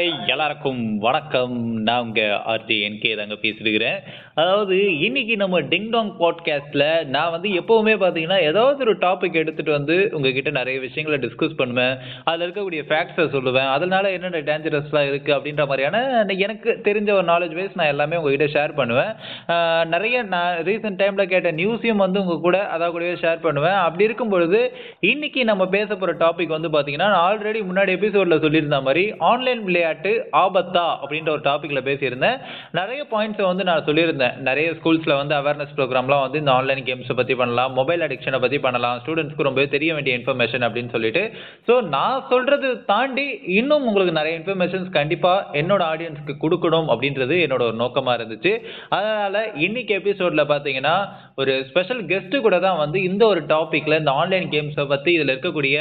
[0.00, 1.82] Hi எல்லாருக்கும் வணக்கம்.
[1.82, 3.98] நான் உங்க ஆர்ஜி என்கே தாங்க பேசிருக்கிறேன்
[4.40, 9.96] அதாவது இன்னைக்கு நம்ம டிங் டாங் பாட்காஸ்ட்ல நான் வந்து எப்பவுமே பார்த்தீங்கன்னா ஏதாவது ஒரு டாபிக் எடுத்துட்டு வந்து
[10.12, 11.94] உங்ககிட்ட நிறைய விஷயங்களை டிஸ்கஸ் பண்ணுவேன்.
[12.24, 13.68] அதில் இருக்கக்கூடிய ஃபேக்ட்ஸை சொல்லுவேன்.
[13.76, 18.72] அதனால என்னென்ன டேஞ்சரஸ்லாம் இருக்கு அப்படின்ற மாதிரியான எனக்கு தெரிஞ்ச ஒரு நாலேஜ் வைஸ் நான் எல்லாமே உங்ககிட்ட ஷேர்
[18.74, 19.12] பண்ணுவேன்.
[19.94, 23.78] நிறைய நான் ரீசெண்ட் டைம்ல கேட்ட நியூஸையும் வந்து உங்க கூட அதாவது கூடவே ஷேர் பண்ணுவேன்.
[23.86, 24.60] அப்படி இருக்கும் பொழுது
[25.12, 30.14] இன்னைக்கு நம்ம பேச போற டாபிக் வந்து பாத்தீங்கன்னா நான் ஆல்ரெடி முன்னாடி எபிசோட்ல சொல்லியிருந்த மாதிரி ஆன்லைன் விளையாட்டு
[30.44, 32.38] ஆபத்தா அப்படின்ற ஒரு டாபிக்ல பேசியிருந்தேன்.
[32.80, 34.29] நிறைய பாயிண்ட்ஸை வந்து நான் சொல்லியிருந்தேன்.
[34.48, 38.96] நிறைய ஸ்கூல்ஸில் வந்து அவேர்னஸ் ப்ரோக்ராம்லாம் வந்து இந்த ஆன்லைன் கேம்ஸை பற்றி பண்ணலாம் மொபைல் அடிக்ஷனை பற்றி பண்ணலாம்.
[39.02, 41.22] ஸ்டூடெண்ட்ஸ்க்கு ரொம்ப தெரிய வேண்டிய இன்ஃபர்மேஷன் அப்படின்னு சொல்லிட்டு.
[41.68, 43.26] ஸோ நான் சொல்றது தாண்டி
[43.58, 48.52] இன்னும் உங்களுக்கு நிறைய இன்ஃபர்மேஷன்ஸ் கண்டிப்பாக என்னோட ஆடியன்ஸ்க்கு கொடுக்கணும் அப்படின்றது என்னோட ஒரு நோக்கமாக இருந்துச்சு.
[48.96, 50.94] அதனால் இன்னைக்கு எபிசோடில் பார்த்தீங்கன்னா
[51.42, 55.76] ஒரு ஸ்பெஷல் கெஸ்ட்டு கூட தான் வந்து இந்த ஒரு டாப்பிக்கில் இந்த ஆன்லைன் கேம்ஸை பற்றி இதில் இருக்கக்கூடிய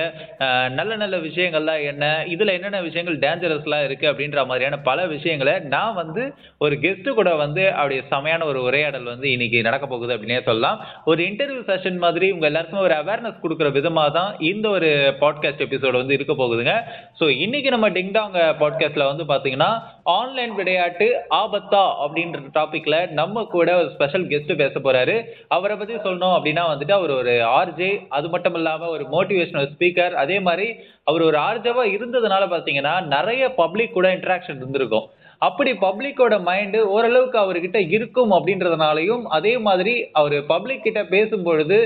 [0.80, 6.24] நல்ல நல்ல விஷயங்கள்லாம் என்ன இதில் என்னென்ன விஷயங்கள் டேஞ்சரஸ்லாம் இருக்குது அப்படின்ற மாதிரியான பல விஷயங்களை நான் வந்து
[6.66, 10.78] ஒரு கெஸ்ட்டு கூட வந்து அப்படியே செமையான ஒரு உரையாடல் வந்து இன்னைக்கு நடக்க போகுது அப்படின்னே சொல்லலாம்.
[11.10, 14.90] ஒரு இன்டர்வியூ செஷன் மாதிரி உங்க எல்லாருக்குமே ஒரு அவேர்னஸ் கொடுக்குற விதமாக தான் இந்த ஒரு
[15.22, 16.74] பாட்காஸ்ட் எபிசோடு வந்து இருக்க போகுதுங்க.
[17.20, 19.72] ஸோ இன்னைக்கு நம்ம டிங்டாங் பாட்காஸ்ட்ல வந்து பாத்தீங்கன்னா
[20.18, 21.08] ஆன்லைன் விளையாட்டு
[21.42, 25.16] ஆபத்தா அப்படின்ற டாபிக்ல நம்ம கூட ஒரு ஸ்பெஷல் கெஸ்ட் பேச போறாரு.
[25.58, 30.40] அவரை பத்தி சொல்லணும் அப்படின்னா வந்துட்டு அவர் ஒரு ஆர்ஜே அது மட்டும் இல்லாம ஒரு மோட்டிவேஷனல் ஸ்பீக்கர் அதே
[30.50, 30.68] மாதிரி
[31.10, 35.08] அவர் ஒரு ஆர்ஜவா இருந்ததுனால பாத்தீங்கன்னா நிறைய பப்ளிக் கூட இன்ட்ராக்ஷன் இருந்திருக்கும்.
[35.48, 41.78] அப்படி பப்ளிக்கோட மைண்டு ஓரளவுக்கு அவர்கிட்ட இருக்கும் அப்படின்றதுனாலையும் அதே மாதிரி அவர் பப்ளிக் கிட்ட பேசும்பொழுது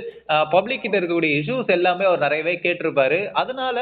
[0.56, 3.20] பப்ளிக் கிட்ட இருக்கக்கூடிய இஷ்யூஸ் எல்லாமே அவர் நிறையவே கேட்டிருப்பாரு.
[3.42, 3.78] அதனால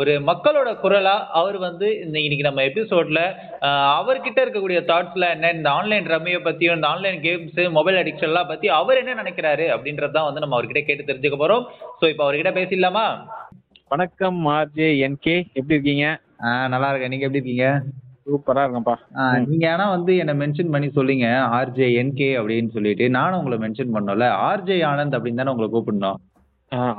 [0.00, 3.20] ஒரு மக்களோட குரலா அவர் வந்து இந்த இன்னைக்கு நம்ம எபிசோட்ல
[3.98, 9.00] அவர்கிட்ட இருக்கக்கூடிய தாட்ஸ்ல என்ன இந்த ஆன்லைன் ரம்மியை பத்தியும் இந்த ஆன்லைன் கேம்ஸ் மொபைல் அடிக்ஷன்லாம் பத்தி அவர்
[9.02, 11.64] என்ன நினைக்கிறாரு அப்படின்றதான் வந்து நம்ம அவர்கிட்ட கேட்டு தெரிஞ்சுக்க போறோம்.
[12.00, 13.06] ஸோ இப்போ அவர்கிட்ட பேசிடலாமா?
[13.94, 16.06] வணக்கம் ஆர்ஜே என்கே எப்படி இருக்கீங்க?
[16.74, 17.12] நல்லா இருக்கேன்.
[17.14, 17.68] நீங்க எப்படி இருக்கீங்க?
[18.26, 18.94] சூப்பரா இருக்கேன்ப்பா
[19.46, 21.26] நீங்க ஆனா வந்து என்ன மென்ஷன் பண்ணி சொல்லுங்க.
[21.58, 26.20] ஆர்ஜே என்கே அப்படின்னு சொல்லிட்டு நானும் உங்களை மென்ஷன் பண்ணல ஆர்ஜே ஆனந்த் அப்படின்னு தானே உங்களை கூப்பிடணும்.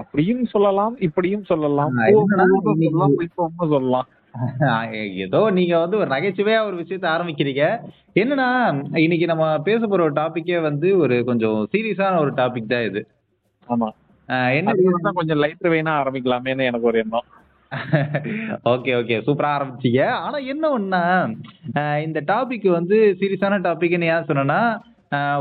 [0.02, 1.92] அப்படியும் சொல்லலாம் இப்படியும் சொல்லலாம்.
[3.74, 4.08] சொல்லலாம்,
[5.26, 7.64] ஏதோ நீங்க வந்து ஒரு நகைச்சுவையா ஒரு விஷயத்த ஆரம்பிக்கிறீங்க.
[8.16, 8.50] என்னன்னா
[9.06, 13.02] இன்னைக்கு நம்ம பேச போற ஒரு டாபிக்கே வந்து ஒரு கொஞ்சம் சீரியஸான ஒரு டாபிக் தான் இது.
[13.68, 13.90] ஆமா.
[14.60, 17.28] என்ன கொஞ்சம் லைட் வெயினா ஆரம்பிக்கலாமேன்னு எனக்கு ஒரு எண்ணம்.
[18.74, 21.02] ஓகே ஓகே சூப்பரா ஆரம்பிச்சீங்க ஆனா என்ன ஒண்ணா
[22.06, 24.62] இந்த டாபிக் வந்து சீரியஸான டாபிக்னு ஏன் சொன்னேன்னா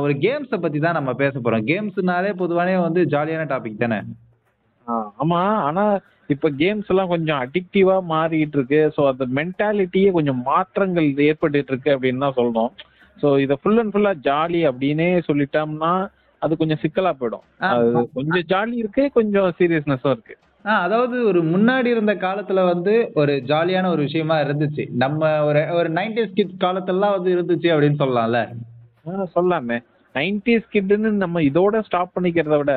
[0.02, 1.64] ஒரு கேம்ஸை பத்தி தான் நம்ம பேச போறோம்.
[1.70, 3.98] கேம்ஸ்னாலே பொதுவானே வந்து ஜாலியான டாபிக் தானே?
[5.22, 5.40] ஆமா.
[5.68, 5.84] ஆனா
[6.34, 8.80] இப்ப கேம்ஸ் எல்லாம் கொஞ்சம் அடிக்டிவா மாறிட்டு இருக்கு.
[8.96, 12.72] சோ அந்த மென்டாலிட்டியே கொஞ்சம் மாற்றங்கள் ஏற்பட்டுட்டு இருக்கு அப்படின்னு தான் சொல்லணும்
[13.16, 15.92] சோ இத ஃபுல் அண்ட் ஃபுல்லா ஜாலி அப்படின்னே சொல்லிட்டோம்னா
[16.42, 17.44] அது கொஞ்சம் சிக்கலா போயிடும்.
[17.68, 20.36] அது கொஞ்சம் ஜாலி இருக்கு கொஞ்சம் சீரியஸ்னஸும் இருக்கு.
[20.66, 24.84] ஆ அதாவது ஒரு முன்னாடி இருந்த காலத்துல வந்து ஒரு ஜாலியான ஒரு விஷயமா இருந்துச்சு.
[24.96, 28.40] நம்ம ஒரு ஒரு நைன்டிஸ் கிட்ஸ் காலத்துலலாம் வந்து இருந்துச்சு அப்படின்னு சொல்லலாம்ல?
[29.06, 29.78] ஆ, சொல்லலாமே.
[30.14, 32.74] நைன்டிஸ் கிட்னு நம்ம இதோட ஸ்டாப் பண்ணிக்கிறத விட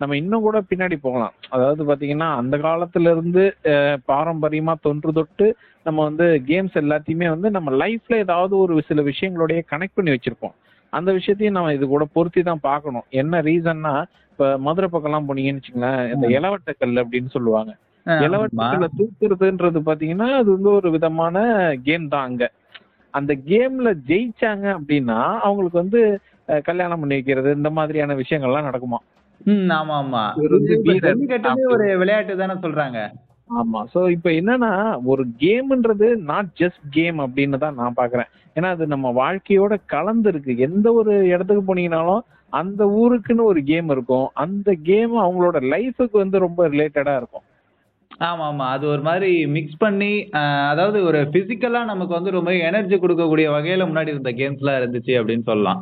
[0.00, 1.34] நம்ம இன்னும் கூட பின்னாடி போகலாம்.
[1.48, 5.46] அதாவது பாத்தீங்கன்னா அந்த காலத்துல இருந்து அஹ், பாரம்பரியமா தொன்று தொட்டு
[5.86, 10.54] நம்ம வந்து கேம்ஸ் எல்லாத்தையுமே வந்து நம்ம லைஃப்ல ஏதாவது ஒரு சில விஷயங்களோடய கனெக்ட் பண்ணி வச்சிருப்போம்.
[10.94, 13.06] அந்த விஷயத்தையும் நம்ம இது கூட பொருத்தி தான் பார்க்கணும்.
[13.20, 13.94] என்ன ரீசன்னா
[14.30, 17.72] இப்ப மதுரை பக்கம்லாம் போனீங்கன்னு வச்சுங்களேன் இந்த இளவட்டக்கல் அப்படின்னு சொல்லுவாங்க.
[18.06, 21.36] இளவட்டக்கல்ல தூக்குறதுன்றது பாத்தீங்கன்னா அது வந்து ஒரு விதமான
[21.86, 22.44] கேம் தான் அங்க.
[23.14, 26.00] அந்த கேம்ல ஜெயிச்சாங்க அப்படின்னா அவங்களுக்கு வந்து
[26.68, 28.98] கல்யாணம் பண்ணி வைக்கிறது இந்த மாதிரியான விஷயங்கள்லாம் நடக்குமா?
[29.78, 30.24] ஆமா ஆமா.
[31.74, 32.98] ஒரு விளையாட்டு தானே சொல்றாங்க.
[33.50, 33.80] ஆமா.
[33.94, 34.72] சோ இப்போ என்னன்னா
[35.12, 38.30] ஒரு கேம்ன்றது நாட் ஜஸ்ட் கேம் அப்படின்னு தான் நான் பாக்குறேன்.
[38.56, 42.22] ஏன்னா அது நம்ம வாழ்க்கையோட கலந்து இருக்கு எந்த ஒரு இடத்துக்கு போனீங்கனாலும்
[42.52, 44.26] அந்த ஊருக்குன்னு ஒரு கேம் இருக்கும்.
[44.44, 47.44] அந்த கேம் அவங்களோட லைஃபுக்கு வந்து ரொம்ப ரிலேட்டடா இருக்கும்.
[48.28, 50.12] ஆமா ஆமா அது ஒரு மாதிரி மிக்ஸ் பண்ணி
[50.72, 55.80] அதாவது ஒரு பிசிக்கலா நமக்கு வந்து ரொம்ப எனர்ஜி கொடுக்கக்கூடிய வகையில முன்னாடி இருந்த கேம்ஸ்லாம் இருந்துச்சு அப்படின்னு சொல்லலாம்.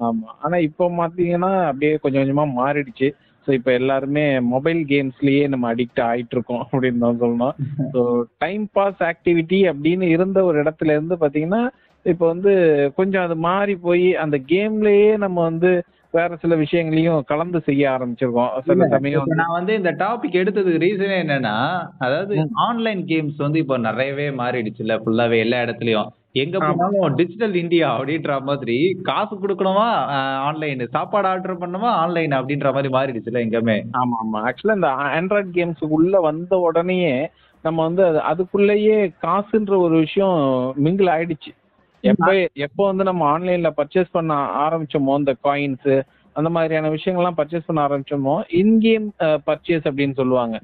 [0.00, 0.28] ஆமா.
[0.44, 3.08] ஆனா இப்போ பாத்தீங்கன்னா அப்படியே கொஞ்சம் கொஞ்சமா மாறிடுச்சு.
[3.46, 7.54] ஸோ இப்போ எல்லாருமே மொபைல் கேம்ஸ்லயே நம்ம அடிக்ட் ஆயிட்டு இருக்கோம் அப்படின்னு தான் சொல்லணும்.
[7.94, 8.00] ஸோ
[8.44, 11.62] டைம் பாஸ் ஆக்டிவிட்டி அப்படின்னு இருந்த ஒரு இடத்துல இருந்து பாத்தீங்கன்னா
[12.06, 12.52] இப்போ வந்து
[12.96, 15.70] கொஞ்சம் அது மாறி போய் அந்த கேம்லயே நம்ம வந்து
[16.14, 18.50] வேற சில விஷயங்களையும் கலந்து செய்ய ஆரம்பிச்சிருக்கோம்.
[18.66, 21.54] சில சமயம் நான் வந்து இந்த டாபிக் எடுத்ததுக்கு ரீசனே என்னன்னா
[21.98, 22.34] அதாவது.
[22.66, 26.10] ஆன்லைன் கேம்ஸ் வந்து இப்போ நிறையவே மாறிடுச்சுல்ல ஃபுல்லாவே எல்லா இடத்துலயும்.
[26.42, 28.76] எங்க போனாலும் டிஜிட்டல் இந்தியா அப்படின்ற மாதிரி
[29.08, 29.86] காசு கொடுக்கணுமா?
[30.48, 31.90] ஆன்லைன் சாப்பாடு ஆர்டர் பண்ணணுமா?
[32.02, 34.40] ஆன்லைன் அப்படின்ற மாதிரி மாறிடுச்சுல எங்கமே ஆமா ஆமா.
[34.48, 37.16] ஆக்சுவலா இந்த ஆண்ட்ராய்ட் கேம்ஸ் உள்ள வந்த உடனேயே
[37.64, 40.38] நம்ம வந்து அது அதுக்குள்ளேயே காசுன்ற ஒரு விஷயம்
[40.84, 41.50] மிங்கிள் ஆயிடுச்சு.
[42.04, 42.28] எப்ப
[42.66, 44.34] எப்போ வந்து நம்ம ஆன்லைன்ல பர்ச்சேஸ் பண்ண
[44.64, 45.92] ஆரம்பிச்சோமோ இந்த காயின்ஸ்
[46.36, 49.06] அந்த மாதிரியான விஷயங்கள்லாம் பர்ச்சேஸ் பண்ண ஆரம்பிச்சோமோ இன்கேம்
[49.48, 50.56] பர்ச்சேஸ் அப்படின்னு சொல்லுவாங்க.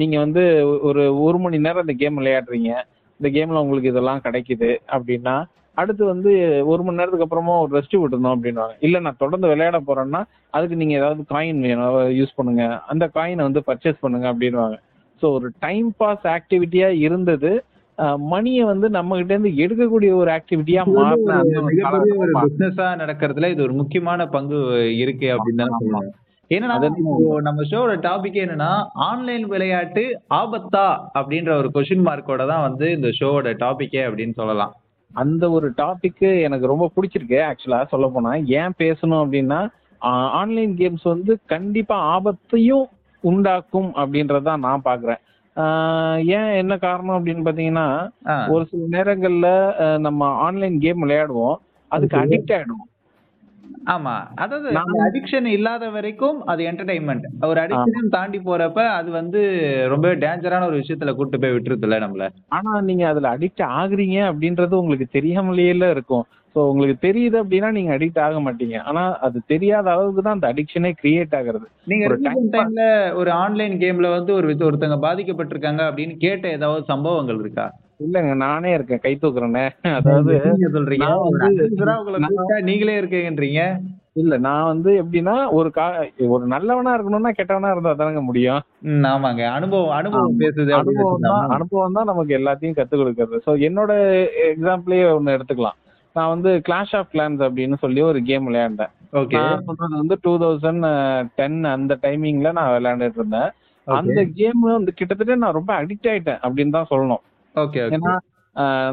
[0.00, 0.42] நீங்க வந்து
[0.88, 2.70] ஒரு ஒரு மணி நேரம் இந்த கேம் விளையாடுறீங்க.
[3.20, 5.34] இந்த கேம்ல உங்களுக்கு இதெல்லாம் கிடைக்குது அப்படின்னா
[5.76, 6.30] அடுத்து வந்து
[6.70, 10.20] ஒரு மணி நேரத்துக்கு அப்புறமா ஒரு ரெஸ்ட் விட்டுணும் அப்படின்வாங்க இல்ல நான் தொடர்ந்து விளையாட போறேன்னா
[10.56, 12.64] அதுக்கு நீங்க ஏதாவது காயின் வேணும் யூஸ் பண்ணுங்க.
[12.92, 14.76] அந்த காயினை வந்து பர்ச்சேஸ் பண்ணுங்க அப்படின்வாங்க
[15.22, 17.52] ஸோ ஒரு டைம் பாஸ் ஆக்டிவிட்டியா இருந்தது.
[18.28, 22.14] மணியை வந்து நம்ம கிட்ட இருந்து எடுக்கக்கூடிய ஒரு ஆக்டிவிட்டியா மாறின ஒரு மிகப்பெரிய.
[22.38, 24.58] பிசினஸா நடக்கிறதுல இது ஒரு முக்கியமான பங்கு
[25.02, 25.76] இருக்கு அப்படின்னு தான்.
[25.78, 26.10] சொல்லுவாங்க
[26.50, 26.76] ஏன்னா
[27.42, 28.70] நம்ம ஷோட டாபிக் என்னன்னா
[29.04, 30.02] ஆன்லைன் விளையாட்டு
[30.38, 30.86] ஆபத்தா
[31.18, 34.72] அப்படின்ற ஒரு கொஸ்டின் மார்க்கோட தான் வந்து இந்த ஷோவோட டாபிக்கே அப்படின்னு சொல்லலாம்
[35.10, 39.60] அந்த ஒரு டாபிக் எனக்கு ரொம்ப பிடிச்சிருக்கு ஆக்சுவலா சொல்ல போனா ஏன் பேசணும் அப்படின்னா
[40.36, 42.86] ஆன்லைன் கேம்ஸ் வந்து கண்டிப்பா ஆபத்தையும்
[43.24, 45.20] உண்டாக்கும் அப்படின்றதான் நான் பாக்குறேன்
[46.34, 47.86] ஏன் என்ன காரணம் அப்படின்னு பாத்தீங்கன்னா
[48.48, 49.48] ஒரு சில நேரங்கள்ல
[49.98, 51.58] நம்ம ஆன்லைன் கேம் விளையாடுவோம்.
[51.90, 52.16] அதுக்கு.
[52.18, 52.88] அடிக்ட் ஆயிடுவோம்.
[53.90, 54.12] ஆமா.
[54.34, 54.68] அதாவது
[55.04, 59.40] அடிக்ஷன் இல்லாத வரைக்கும் அது என்டர்டைன்மெண்ட் ஒரு அடிக்ஷன் தாண்டி போறப்ப அது வந்து
[59.88, 62.26] ரொம்ப டேஞ்சரான ஒரு விஷயத்துல கூட்டு போய் விட்டுருதுல நம்மள.
[62.50, 66.24] ஆனா நீங்க அதுல அடிக்ட் ஆகுறீங்க அப்படின்றது உங்களுக்கு தெரியாமலேயே இருக்கும்.
[66.56, 68.76] ஸோ உங்களுக்கு தெரியுது அப்படின்னா நீங்க அடிக்ட் ஆக மாட்டீங்க.
[68.82, 71.66] ஆனா அது தெரியாத அளவுக்கு தான் அந்த அடிக்ஷனே கிரியேட் ஆகுறது.
[71.84, 72.04] நீங்க
[72.56, 72.82] டைம்ல
[73.14, 77.66] ஒரு ஆன்லைன் கேம்ல வந்து ஒரு வித்த- ஒருத்தங்க பாதிக்கப்பட்டிருக்காங்க அப்படின்னு கேட்ட ஏதாவது சம்பவங்கள் இருக்கா?
[78.00, 79.00] இல்லங்க நானே இருக்கேன்.
[79.00, 79.64] கை தூக்குறேனே.
[79.98, 80.32] அதாவது
[80.72, 81.08] சொல்றீங்க?
[82.62, 83.62] நீங்களே இருக்கீங்கன்றீங்க
[84.16, 85.84] இல்ல நான் வந்து எப்படின்னா ஒரு கா
[86.28, 88.60] ஒரு நல்லவனா இருக்கணும்னா கெட்டவனா இருந்தா தானங்க முடியும்.
[89.10, 89.42] ஆமாங்க.
[89.52, 90.34] அனுபவம் அனுபவம்.
[90.38, 90.98] பேசுது அனுபவம்
[91.28, 91.54] தான்?
[91.54, 93.38] அனுபவம் தான் நமக்கு எல்லாத்தையும் கத்து கொடுக்கறது.
[93.46, 93.92] ஸோ என்னோட
[94.48, 95.78] எக்ஸாம்பிளே ஒன்னு எடுத்துக்கலாம்.
[96.16, 98.92] நான் வந்து கிளாஷ் ஆஃப் கிளான்ஸ் அப்படின்னு சொல்லி ஒரு கேம் விளையாண்டேன்.
[99.20, 100.86] ஓகே நான் சொல்றது வந்து டூ தௌசண்ட்
[101.38, 103.50] டென் அந்த டைமிங்ல நான் விளையாண்டுட்டு இருந்தேன்.
[103.86, 107.22] அந்த கேம் வந்து கிட்டத்தட்ட நான் ரொம்ப அடிக்ட் ஆயிட்டேன் அப்படின்னு தான் சொல்லணும்.
[107.54, 108.12] ஓகே ஏன்னா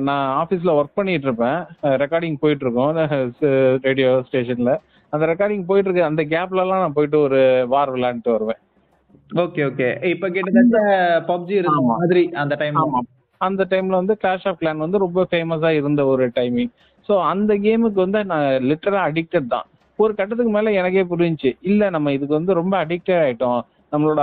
[0.08, 1.60] நான் ஆபீஸ்ல ஒர்க் பண்ணிட்டு இருப்பேன்.
[2.04, 2.98] ரெக்கார்டிங் போயிட்டு இருக்கோம்
[3.88, 4.74] ரேடியோ ஸ்டேஷன்ல
[5.14, 7.40] அந்த ரெக்கார்டிங் போயிட்டு இருக்கு அந்த கேப்ல எல்லாம் நான் போயிட்டு ஒரு
[7.74, 8.62] வார் விளையாண்டுட்டு வருவேன்.
[9.44, 10.80] ஓகே ஓகே இப்ப கிட்டத்தட்ட
[11.32, 11.82] பப்ஜி இருந்த.
[11.94, 13.02] மாதிரி அந்த ஆமா.
[13.42, 16.72] அந்த டைம்ல வந்து கிளாஷ் ஆஃப் கிளான் வந்து ரொம்ப ஃபேமஸா இருந்த ஒரு டைமிங்
[17.10, 19.68] ஸோ அந்த கேமுக்கு வந்து நான் லிட்டரா அடிக்டட் தான்.
[20.00, 21.52] ஒரு கட்டத்துக்கு மேல எனக்கே புரிஞ்சிச்சு.
[21.62, 23.62] இல்ல நம்ம இதுக்கு வந்து ரொம்ப அடிக்டட் ஆயிட்டோம்.
[23.94, 24.22] நம்மளோட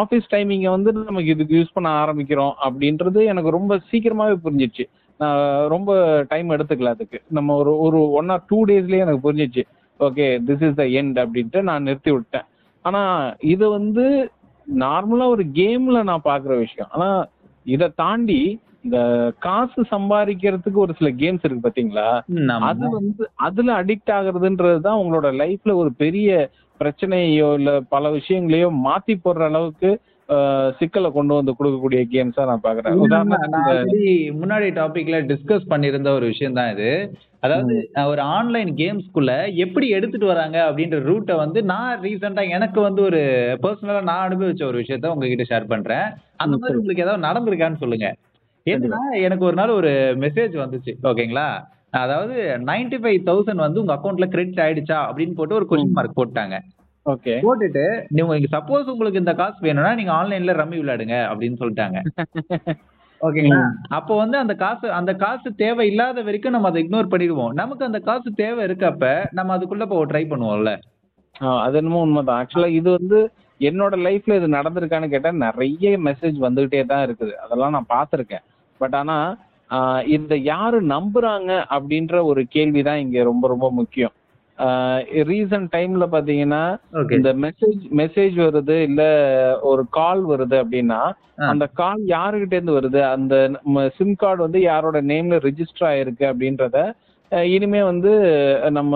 [0.00, 4.84] ஆஃபீஸ் டைமிங்கை வந்து நமக்கு இதுக்கு யூஸ் பண்ண ஆரம்பிக்கிறோம் அப்படின்றது எனக்கு ரொம்ப சீக்கிரமாவே புரிஞ்சிச்சு.
[5.20, 5.90] நான் ரொம்ப
[6.28, 7.18] டைம் எடுத்துக்கல அதுக்கு.
[7.28, 9.62] நம்ம ஒரு ஒரு ஒன் ஆர் டூ டேஸ்லயே எனக்கு புரிஞ்சிச்சு.
[10.00, 12.46] Okay this is the end அப்படின்ட்டு நான் நிறுத்தி விட்டேன்.
[12.84, 13.02] ஆனா
[13.54, 14.04] இது வந்து
[14.66, 16.90] நார்மலா ஒரு கேம்ல நான் பாக்குற விஷயம்.
[16.92, 17.08] ஆனா
[17.66, 18.40] இதை தாண்டி
[18.84, 18.98] இந்த
[19.38, 22.08] காசு சம்பாதிக்கிறதுக்கு ஒரு சில கேம்ஸ் இருக்கு பாத்தீங்களா.
[22.68, 26.28] அது வந்து அதுல அடிக்ட் ஆகுறதுன்றது தான் உங்களோட லைஃப்ல ஒரு பெரிய
[26.80, 29.90] பிரச்சனையோ இல்ல பல விஷயங்களையோ மாத்தி போடுற அளவுக்கு
[30.78, 32.96] சிக்கலை கொண்டு வந்து கொடுக்கக்கூடிய கேம்ஸா நான் பாக்குறேன்.
[34.40, 36.90] முன்னாடி டாபிக்ல டிஸ்கஸ் பண்ணியிருந்த ஒரு விஷயம் தான் இது.
[37.44, 37.74] அதாவது
[38.12, 39.32] ஒரு ஆன்லைன் கேம்ஸ்குள்ள
[39.64, 43.20] எப்படி எடுத்துட்டு வராங்க அப்படின்ற ரூட்டை வந்து நான் ரீசெண்டா எனக்கு வந்து ஒரு
[43.64, 46.06] பர்சனலா நான் அனுபவிச்ச ஒரு விஷயத்த உங்ககிட்ட ஷேர் பண்றேன்.
[46.42, 46.78] அந்த மாதிரி.
[46.78, 48.08] உங்களுக்கு ஏதாவது நடந்திருக்கான்னு சொல்லுங்க.
[48.70, 49.90] ஏன்னா எனக்கு ஒரு நாள் ஒரு
[50.24, 51.48] மெசேஜ் வந்துச்சு ஓகேங்களா
[51.98, 52.34] அதாவது
[52.70, 54.98] நைன்டி ஃபைவ் தௌசண்ட் வந்து உங்க அக்கௌண்ட்ல கிரெடிட் ஆயிடுச்சா?
[55.08, 56.56] அப்படின்னு போட்டு ஒரு கொஸ்டின் மார்க் போட்டாங்க.
[57.06, 57.34] ஓகே.
[57.44, 57.84] போட்டுட்டு
[58.16, 61.98] நீங்க சப்போஸ் உங்களுக்கு இந்த காசு வேணும்னா நீங்க ஆன்லைன்ல ரம்மி விளையாடுங்க அப்படின்னு சொல்லிட்டாங்க.
[63.20, 63.60] ஓகேங்களா
[63.96, 67.52] அப்போ வந்து அந்த காசு அந்த காசு தேவை இல்லாத வரைக்கும் நம்ம அதை இக்னோர் பண்ணிடுவோம்.
[67.60, 69.06] நமக்கு அந்த காசு தேவை இருக்கப்ப
[69.38, 70.72] நம்ம அதுக்குள்ள இப்போ ட்ரை பண்ணுவோம்ல.
[71.64, 72.38] அது என்னமோ உண்மைதான்.
[72.42, 73.18] ஆக்சுவலா இது வந்து
[73.60, 77.32] என்னோட லைஃப்ல இது நடந்திருக்கான்னு கேட்டா நிறைய மெசேஜ் வந்துகிட்டே தான் இருக்குது.
[77.44, 78.44] அதெல்லாம் நான் பார்த்திருக்கேன்.
[78.80, 79.18] பட் ஆனா
[80.06, 84.14] இத யாரு நம்புறாங்க அப்படின்ற ஒரு கேள்விதான் இங்க ரொம்ப ரொம்ப முக்கியம்.
[85.28, 86.62] ரீசன்ட் டைம்ல பாத்தீங்கன்னா
[87.16, 89.02] இந்த மெசேஜ் மெசேஜ் வருது இல்ல
[89.62, 91.00] ஒரு கால் வருது அப்படின்னா
[91.48, 93.00] அந்த கால் யாருகிட்ட இருந்து வருது?
[93.10, 93.34] அந்த
[93.98, 96.78] சிம் கார்டு வந்து யாரோட நேம்ல ரிஜிஸ்டர் ஆயிருக்கு அப்படின்றத
[97.52, 98.12] இனிமே வந்து
[98.70, 98.92] நம்ம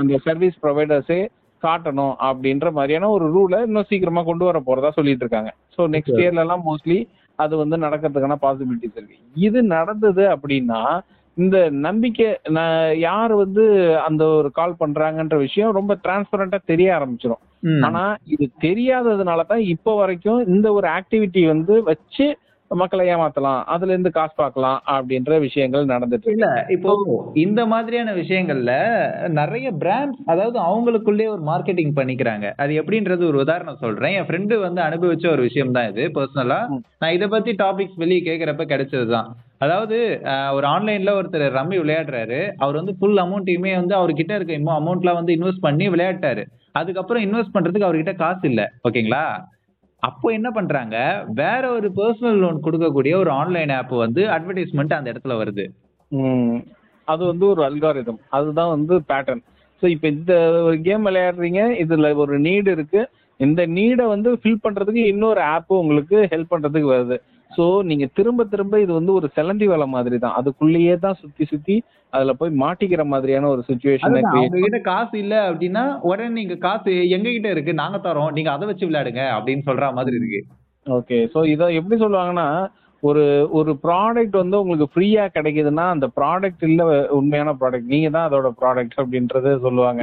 [0.00, 1.20] அந்த சர்வீஸ் ப்ரொவைடர்ஸே
[1.62, 5.50] காட்டணும் அப்படின்ற மாதிரியான ஒரு ரூலை இன்னும் சீக்கிரமா கொண்டு வர போறதா சொல்லிட்டு இருக்காங்க.
[5.76, 6.98] ஸோ நெக்ஸ்ட் இயர்ல எல்லாம் மோஸ்ட்லி
[7.36, 11.00] அது வந்து நடக்கிறதுக்கான பாசிபிலிட்டிஸ் இருக்கு இது நடந்தது அப்படின்னா
[11.36, 13.62] இந்த நம்பிக்கை நான் யார் வந்து
[13.98, 17.42] அந்த ஒரு கால் பண்றாங்கன்ற விஷயம் ரொம்ப டிரான்ஸ்பரண்டா தெரிய ஆரம்பிச்சிடும்.
[17.82, 22.26] ஆனா இது தெரியாததுனால தான் இப்போ வரைக்கும் இந்த ஒரு ஆக்டிவிட்டி வந்து வச்சு
[22.74, 26.92] மக்களை ஏமாத்தலாம் அதுல இருந்து காசு பார்க்கலாம் அப்படின்ற விஷயங்கள் நடந்துட்டு இல்ல இப்போ
[27.44, 28.72] இந்த மாதிரியான விஷயங்கள்ல
[29.40, 32.46] நிறைய பிராண்ட்ஸ் அதாவது அவங்களுக்குள்ளே ஒரு மார்க்கெட்டிங் பண்ணிக்கிறாங்க.
[32.56, 34.14] அது எப்படின்றது ஒரு உதாரணம் சொல்றேன்.
[34.18, 36.60] என் ஃப்ரெண்டு வந்து அனுபவிச்ச ஒரு விஷயம் தான் இது பர்சனலா.
[36.98, 39.96] நான் இதை பத்தி டாபிக்ஸ் வெளியே கேட்கறப்ப கிடைச்சதுதான் அதாவது
[40.56, 42.40] ஒரு ஆன்லைன்ல ஒருத்தர் ரம்மி விளையாடுறாரு.
[42.58, 46.44] அவர் வந்து ஃபுல் அமௌண்ட்டையுமே வந்து அவர்கிட்ட இருக்க இன்னும் அமௌண்ட்ல வந்து இன்வெஸ்ட் பண்ணி விளையாட்டாரு.
[46.72, 48.62] அதுக்கப்புறம் இன்வெஸ்ட் பண்றதுக்கு அவர்கிட்ட காசு இல்ல.
[48.88, 49.24] ஓகேங்களா?
[50.02, 50.96] அப்போ என்ன பண்றாங்க?
[51.40, 55.64] வேற ஒரு பர்சனல் லோன் கொடுக்கக்கூடிய ஒரு ஆன்லைன் ஆப் வந்து அட்வர்டைஸ்மெண்ட் அந்த இடத்துல வருது.
[57.08, 59.42] அது வந்து ஒரு அல்காரிதம் அதுதான் வந்து பேட்டர்ன்
[59.82, 60.32] ஸோ இப்போ இந்த
[60.66, 63.00] ஒரு கேம் விளையாடுறீங்க இதுல ஒரு நீடு இருக்கு.
[63.40, 67.16] இந்த நீடை வந்து ஃபில் பண்றதுக்கு இன்னொரு ஆப் உங்களுக்கு ஹெல்ப் பண்றதுக்கு வருது.
[67.52, 71.76] ஸோ நீங்க திரும்ப திரும்ப இது வந்து ஒரு செலந்தி வேலை மாதிரி தான் அதுக்குள்ளேயே தான் சுத்தி சுத்தி
[72.12, 74.20] அதுல போய் மாட்டிக்கிற மாதிரியான ஒரு சுச்சுவேஷனை
[74.56, 78.88] கிட்ட காசு இல்ல அப்படின்னா உடனே நீங்க காசு எங்க கிட்ட இருக்கு நாங்க தரோம் நீங்க அதை வச்சு
[78.88, 80.40] விளையாடுங்க அப்படின்னு சொல்ற மாதிரி இருக்கு.
[80.86, 82.46] ஓகே ஸோ இதை எப்படி சொல்லுவாங்கன்னா
[83.02, 88.48] ஒரு ஒரு ப்ராடக்ட் வந்து உங்களுக்கு ஃப்ரீயா கிடைக்குதுன்னா அந்த ப்ராடக்ட் இல்ல உண்மையான ப்ராடக்ட் நீங்க தான் அதோட
[88.60, 90.02] ப்ராடக்ட் அப்படின்றத சொல்லுவாங்க.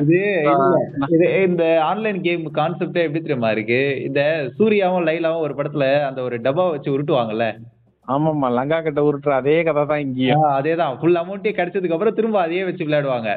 [1.10, 3.80] இது இந்த ஆன்லைன் கேம் கான்செப்டே எப்படி தெரியுமா இருக்கு?
[4.08, 4.22] இந்த
[4.58, 7.48] சூர்யாவும் லைலாவும் ஒரு படத்துல அந்த ஒரு டப்பா வச்சு உருட்டுவாங்கல்ல?
[8.08, 10.40] ஆமாமா லங்கா கிட்ட உருட்டுற அதே கதை தான் இங்கேயும்.
[10.40, 13.32] ஆ, அதேதான் ஃபுல் அமௌண்ட்டே கிடைச்சதுக்கு அப்புறம் திரும்ப அதையே வச்சு விளையாடுவாங்க.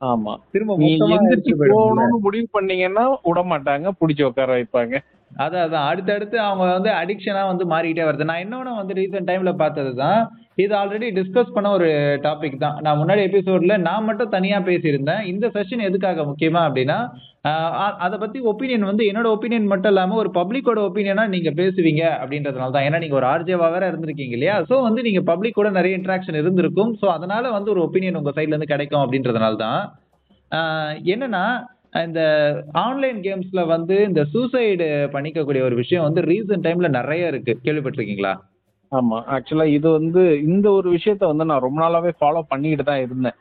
[0.00, 0.32] ஆமா.
[0.52, 1.52] திரும்ப நீங்க மொத்தமா எந்திரிச்சு.
[1.72, 4.96] போகணும்னு முடிவு பண்ணீங்கன்னா விட மாட்டாங்க புடிச்சு உட்கார வைப்பாங்க.
[5.42, 5.86] அதான் அதான்.
[5.90, 8.24] அடுத்தடுத்து அவங்க வந்து அடிக்ஷனாக வந்து மாறிக்கிட்டே வருது.
[8.30, 10.20] நான் இன்னொன்று வந்து ரீசெண்ட் டைமில் பார்த்தது தான்
[10.62, 11.88] இது ஆல்ரெடி டிஸ்கஸ் பண்ண ஒரு
[12.26, 12.76] டாபிக் தான்.
[12.86, 15.22] நான் முன்னாடி எபிசோடில் நான் மட்டும் தனியாக பேசியிருந்தேன்.
[15.32, 16.98] இந்த செஷன் எதுக்காக முக்கியமாக அப்படின்னா
[18.04, 22.86] அதை பற்றி ஒப்பீனியன் வந்து என்னோட ஒப்பீனியன் மட்டும் இல்லாமல் ஒரு பப்ளிக்கோட ஒப்பீனியனாக நீங்கள் பேசுவீங்க அப்படின்றதுனால தான்.
[22.88, 24.54] ஏன்னா நீங்கள் ஒரு ஆர்ஜேவா வேற இருந்திருக்கீங்க இல்லையா?
[24.70, 26.92] ஸோ வந்து நீங்கள் பப்ளிக் கூட நிறைய இன்ட்ராக்ஷன் இருந்திருக்கும்.
[27.02, 29.82] ஸோ அதனால் வந்து ஒரு ஒப்பீனியன் உங்கள் சைட்லேருந்து கிடைக்கும் அப்படின்றதுனால தான்
[31.14, 31.44] என்னென்னா என்னன்னா
[31.94, 32.20] இந்த
[32.74, 37.52] ஆன்லைன் கேம்ஸ்ல வந்து இந்த சூசைடு பண்ணிக்கக்கூடிய ஒரு விஷயம் வந்து ரீசன்ட் டைம்ல நிறைய இருக்கு.
[37.64, 38.32] கேள்விப்பட்டிருக்கீங்களா?
[38.92, 39.18] ஆமா.
[39.34, 43.36] ஆக்சுவலா இது வந்து இந்த ஒரு விஷயத்த வந்து நான் ரொம்ப நாளாவே ஃபாலோ பண்ணிட்டு தான் இருந்தேன்.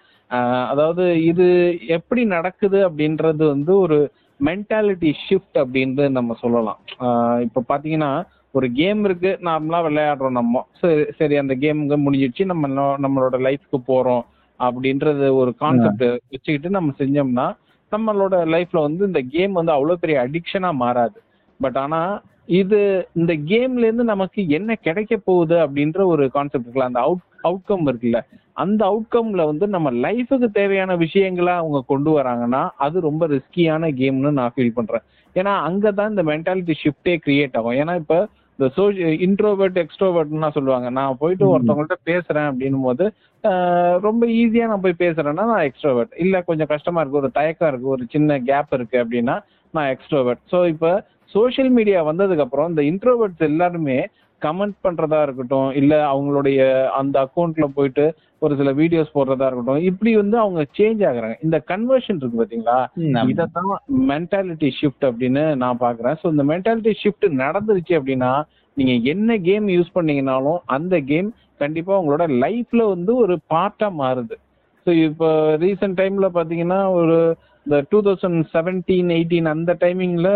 [0.71, 1.47] அதாவது இது
[1.87, 3.97] எப்படி நடக்குது அப்படின்றது வந்து ஒரு
[4.39, 6.79] மென்டாலிட்டி ஷிஃப்ட் அப்படின்னு நம்ம சொல்லலாம்.
[7.47, 8.11] இப்ப பாத்தீங்கன்னா
[8.53, 10.63] ஒரு கேம் இருக்கு நார்மலா விளையாடுறோம் நம்ம.
[10.81, 12.67] சரி சரி அந்த கேமுங்க முடிஞ்சிடுச்சு நம்ம
[13.05, 14.23] நம்மளோட லைஃப்க்கு போறோம்
[14.59, 17.47] அப்படின்றது ஒரு கான்செப்ட் வச்சுக்கிட்டு நம்ம செஞ்சோம்னா
[17.93, 21.21] நம்மளோட லைஃப்ல வந்து இந்த கேம் வந்து அவ்வளவு பெரிய அடிக்ஷனா மாறாது.
[21.59, 26.99] பட் ஆனா இது இந்த கேம்ல இருந்து நமக்கு என்ன கிடைக்க போகுது அப்படின்ற ஒரு கான்செப்ட் இருக்குல்ல அந்த
[26.99, 28.19] அவுட் அவுட்கம் இருக்குல்ல
[28.53, 34.53] அந்த அவுட்கம்ல வந்து நம்ம லைஃபுக்கு தேவையான விஷயங்களை அவங்க கொண்டு வராங்கன்னா அது ரொம்ப ரிஸ்கியான கேம்னு நான்
[34.55, 35.01] ஃபீல் பண்றேன்.
[35.35, 37.71] ஏன்னா அங்கதான் இந்த மென்டாலிட்டி ஷிஃப்டே கிரியேட் ஆகும்.
[37.71, 38.27] ஏன்னா இப்ப
[38.59, 40.89] இந்த சோஷி இன்ட்ரோவர்ட் எக்ஸ்ட்ரோவர்ட்னா சொல்லுவாங்க.
[40.89, 41.45] நான் போயிட்டு.
[41.53, 43.05] ஒருத்தவங்கள்ட்ட பேசுறேன் அப்படின்னும் போது
[44.01, 48.05] ரொம்ப ஈஸியா நான் போய் பேசுறேன்னா நான் எக்ஸ்ட்ரோவர்ட் இல்ல கொஞ்சம் கஷ்டமா இருக்கு ஒரு தயக்கம் இருக்கு ஒரு
[48.09, 49.35] சின்ன கேப் இருக்கு அப்படின்னா
[49.73, 50.91] நான் எக்ஸ்ட்ரோவர்ட் ஸோ இப்போ
[51.35, 53.97] சோஷியல் மீடியா வந்ததுக்கு அப்புறம் இந்த இன்ட்ரோவர்ட்ஸ் எல்லாருமே
[54.45, 56.59] கமெண்ட் பண்றதா இருக்கட்டும் இல்ல அவங்களுடைய
[56.99, 58.05] அந்த அக்கௌண்ட்ல போயிட்டு
[58.41, 61.35] ஒரு சில வீடியோஸ் போடுறதா இருக்கட்டும் இப்படி வந்து அவங்க சேஞ்ச் ஆகுறாங்க.
[61.45, 62.77] இந்த கன்வர்ஷன் இருக்கு பாத்தீங்களா?
[63.31, 63.69] இதைத்தான்
[64.11, 68.31] மென்டாலிட்டி ஷிஃப்ட் அப்படின்னு நான் பாக்குறேன் ஸோ இந்த மென்டாலிட்டி ஷிஃப்ட் நடந்துருச்சு அப்படின்னா
[68.77, 71.29] நீங்க என்ன கேம் யூஸ் பண்ணீங்கனாலும் அந்த கேம்
[71.61, 74.35] கண்டிப்பா உங்களோட லைஃப்ல வந்து ஒரு பார்ட்டா மாறுது.
[74.85, 75.27] ஸோ இப்போ
[75.63, 77.17] ரீசெண்ட் டைம்ல பாத்தீங்கன்னா ஒரு
[77.65, 80.29] இந்த டூ தௌசண்ட் செவன்டீன் எயிட்டீன் அந்த டைமிங்ல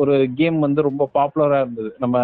[0.00, 1.90] ஒரு கேம் வந்து ரொம்ப பாப்புலரா இருந்தது.
[1.98, 2.16] நம்ம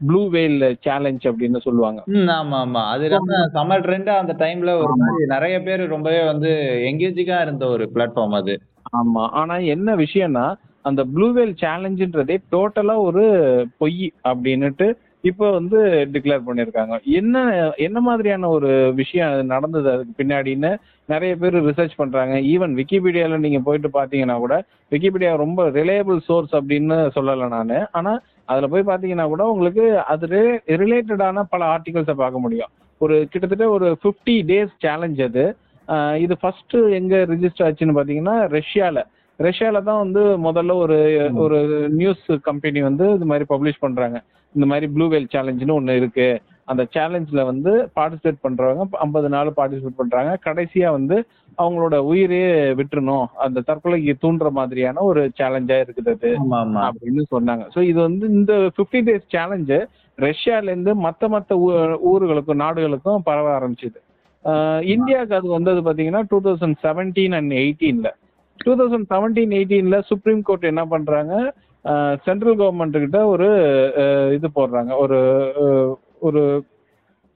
[0.00, 2.00] ப்ளூ வேல் சேலஞ்ச் அப்படின்னு சொல்லுவாங்க.
[2.34, 2.82] ஆமா ஆமா.
[2.92, 6.50] அது ரொம்ப செம்ம ட்ரெண்டா அந்த டைம்ல ஒரு மாதிரி நிறைய பேர் ரொம்பவே வந்து
[6.90, 8.54] எங்கேஜிங்கா இருந்த ஒரு பிளாட்ஃபார்ம் அது.
[8.92, 9.24] ஆமா.
[9.32, 10.46] ஆனா என்ன விஷயம்னா
[10.84, 13.24] அந்த ப்ளூ வேல் சேலஞ்சுன்றதே டோட்டலா ஒரு
[13.78, 14.86] பொய் அப்படின்னுட்டு
[15.24, 15.78] இப்போ வந்து
[16.12, 16.94] டிக்ளேர் பண்ணிருக்காங்க.
[17.20, 17.36] என்ன
[17.78, 20.70] என்ன மாதிரியான ஒரு விஷயம் நடந்தது அதுக்கு பின்னாடின்னு
[21.08, 22.34] நிறைய பேர் ரிசர்ச் பண்றாங்க.
[22.52, 24.56] ஈவன் விக்கிபீடியால நீங்க போயிட்டு பாத்தீங்கன்னா கூட
[24.92, 27.74] விக்கிபீடியா ரொம்ப ரிலையபிள் சோர்ஸ் அப்படின்னு சொல்லலை நான்.
[27.92, 28.12] ஆனா
[28.48, 30.40] அதுல போய் பாத்தீங்கன்னா கூட உங்களுக்கு அது
[30.82, 32.72] ரிலேட்டடான பல ஆர்டிகல்ஸை பார்க்க முடியும்.
[33.00, 35.44] ஒரு கிட்டத்தட்ட ஒரு 50 டேஸ் சேலஞ்ச் அது.
[36.24, 39.02] இது ஃபர்ஸ்ட் எங்க ரிஜிஸ்டர் ஆச்சுன்னு பாத்தீங்கன்னா ரஷ்யால.
[39.38, 40.98] ரஷ்யால தான் வந்து முதல்ல ஒரு
[41.44, 41.58] ஒரு
[42.00, 44.18] நியூஸ் கம்பெனி வந்து இது மாதிரி பப்ளிஷ் பண்றாங்க.
[44.54, 46.28] இந்த மாதிரி ப்ளூ வேல் சேலஞ்சுன்னு ஒன்று இருக்கு.
[46.68, 50.38] அந்த சேலஞ்சில் வந்து பார்ட்டிசிபேட் பண்றவங்க ஐம்பது நாள் பார்ட்டிசிபேட் பண்றாங்க.
[50.44, 51.16] கடைசியா வந்து
[51.58, 52.44] அவங்களோட உயிரே
[52.78, 53.26] விட்டுறணும்.
[53.36, 56.30] அந்த தற்கொலைக்கு தூண்டுற மாதிரியான ஒரு சேலஞ்சா இருக்குது அது
[56.86, 57.64] அப்படின்னு சொன்னாங்க.
[57.74, 59.78] ஸோ இது வந்து இந்த 50 டேஸ் சேலஞ்சு
[60.18, 63.98] ரஷ்யால இருந்து மத்த மத்த ஊ- ஊர்களுக்கும் நாடுகளுக்கும் பரவ ஆரம்பிச்சது.
[64.84, 68.10] இந்தியாவுக்கு அது வந்தது பாத்தீங்கன்னா டூ தௌசண்ட் செவன்டீன் அண்ட் எயிட்டீன்ல
[68.56, 71.32] டூ தௌசண்ட் செவன்டீன் எயிட்டீன்ல சுப்ரீம் கோர்ட் என்ன பண்றாங்க?
[72.24, 73.48] சென்ட்ரல் கவர்மெண்ட் கிட்ட ஒரு
[74.34, 74.96] இது போடுறாங்க.
[74.98, 75.18] ஒரு
[76.20, 76.42] ஒரு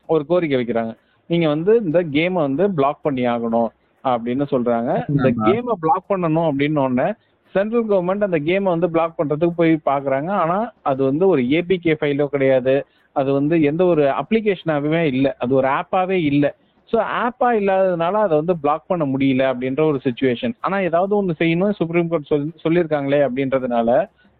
[0.08, 0.92] ஒரு கோரிக்கை வைக்கிறாங்க.
[1.30, 3.70] நீங்க வந்து இந்த கேமை வந்து பிளாக் பண்ணி ஆகணும்
[4.04, 4.90] அப்படின்னு சொல்றாங்க.
[5.08, 5.28] இந்த.
[5.46, 7.08] கேமை பிளாக் பண்ணணும் அப்படின்னு உடனே
[7.54, 10.28] சென்ட்ரல் கவர்மெண்ட் அந்த கேமை வந்து பிளாக் பண்றதுக்கு போய் பாக்குறாங்க.
[10.28, 12.74] ஆனா அது வந்து ஒரு ஏபிகே ஃபைலோ கிடையாது.
[13.16, 15.30] அது வந்து எந்த ஒரு அப்ளிகேஷனாகவே இல்லை.
[15.38, 16.50] அது ஒரு ஆப்பாவே இல்லை.
[16.92, 21.70] ஸோ ஆப்பா இல்லாததுனால அதை வந்து பிளாக் பண்ண முடியல அப்படின்ற ஒரு சுச்சுவேஷன் ஆனா ஏதாவது ஒன்று செய்யணும்
[21.70, 23.90] சுப்ரீம் கோர்ட் சொல் சொல்லியிருக்காங்களே அப்படின்றதுனால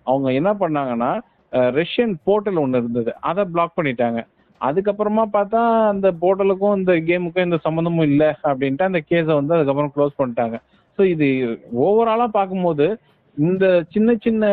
[0.06, 1.10] அவங்க என்ன பண்ணாங்கன்னா
[1.78, 3.10] ரஷ்யன் போர்ட்டல் ஒன்று இருந்தது.
[3.30, 4.20] அதை பிளாக் பண்ணிட்டாங்க.
[4.60, 5.60] அதுக்கப்புறமா பார்த்தா
[5.92, 10.56] அந்த போர்ட்டலுக்கும் இந்த கேமுக்கும் எந்த சம்மந்தமும் இல்லை அப்படின்ட்டு அந்த கேஸை வந்து அதுக்கப்புறம் க்ளோஸ் பண்ணிட்டாங்க.
[10.98, 11.28] ஸோ இது
[11.86, 12.86] ஓவராலாக பார்க்கும்போது
[13.36, 13.64] இந்த
[13.94, 14.44] சின்ன சின்ன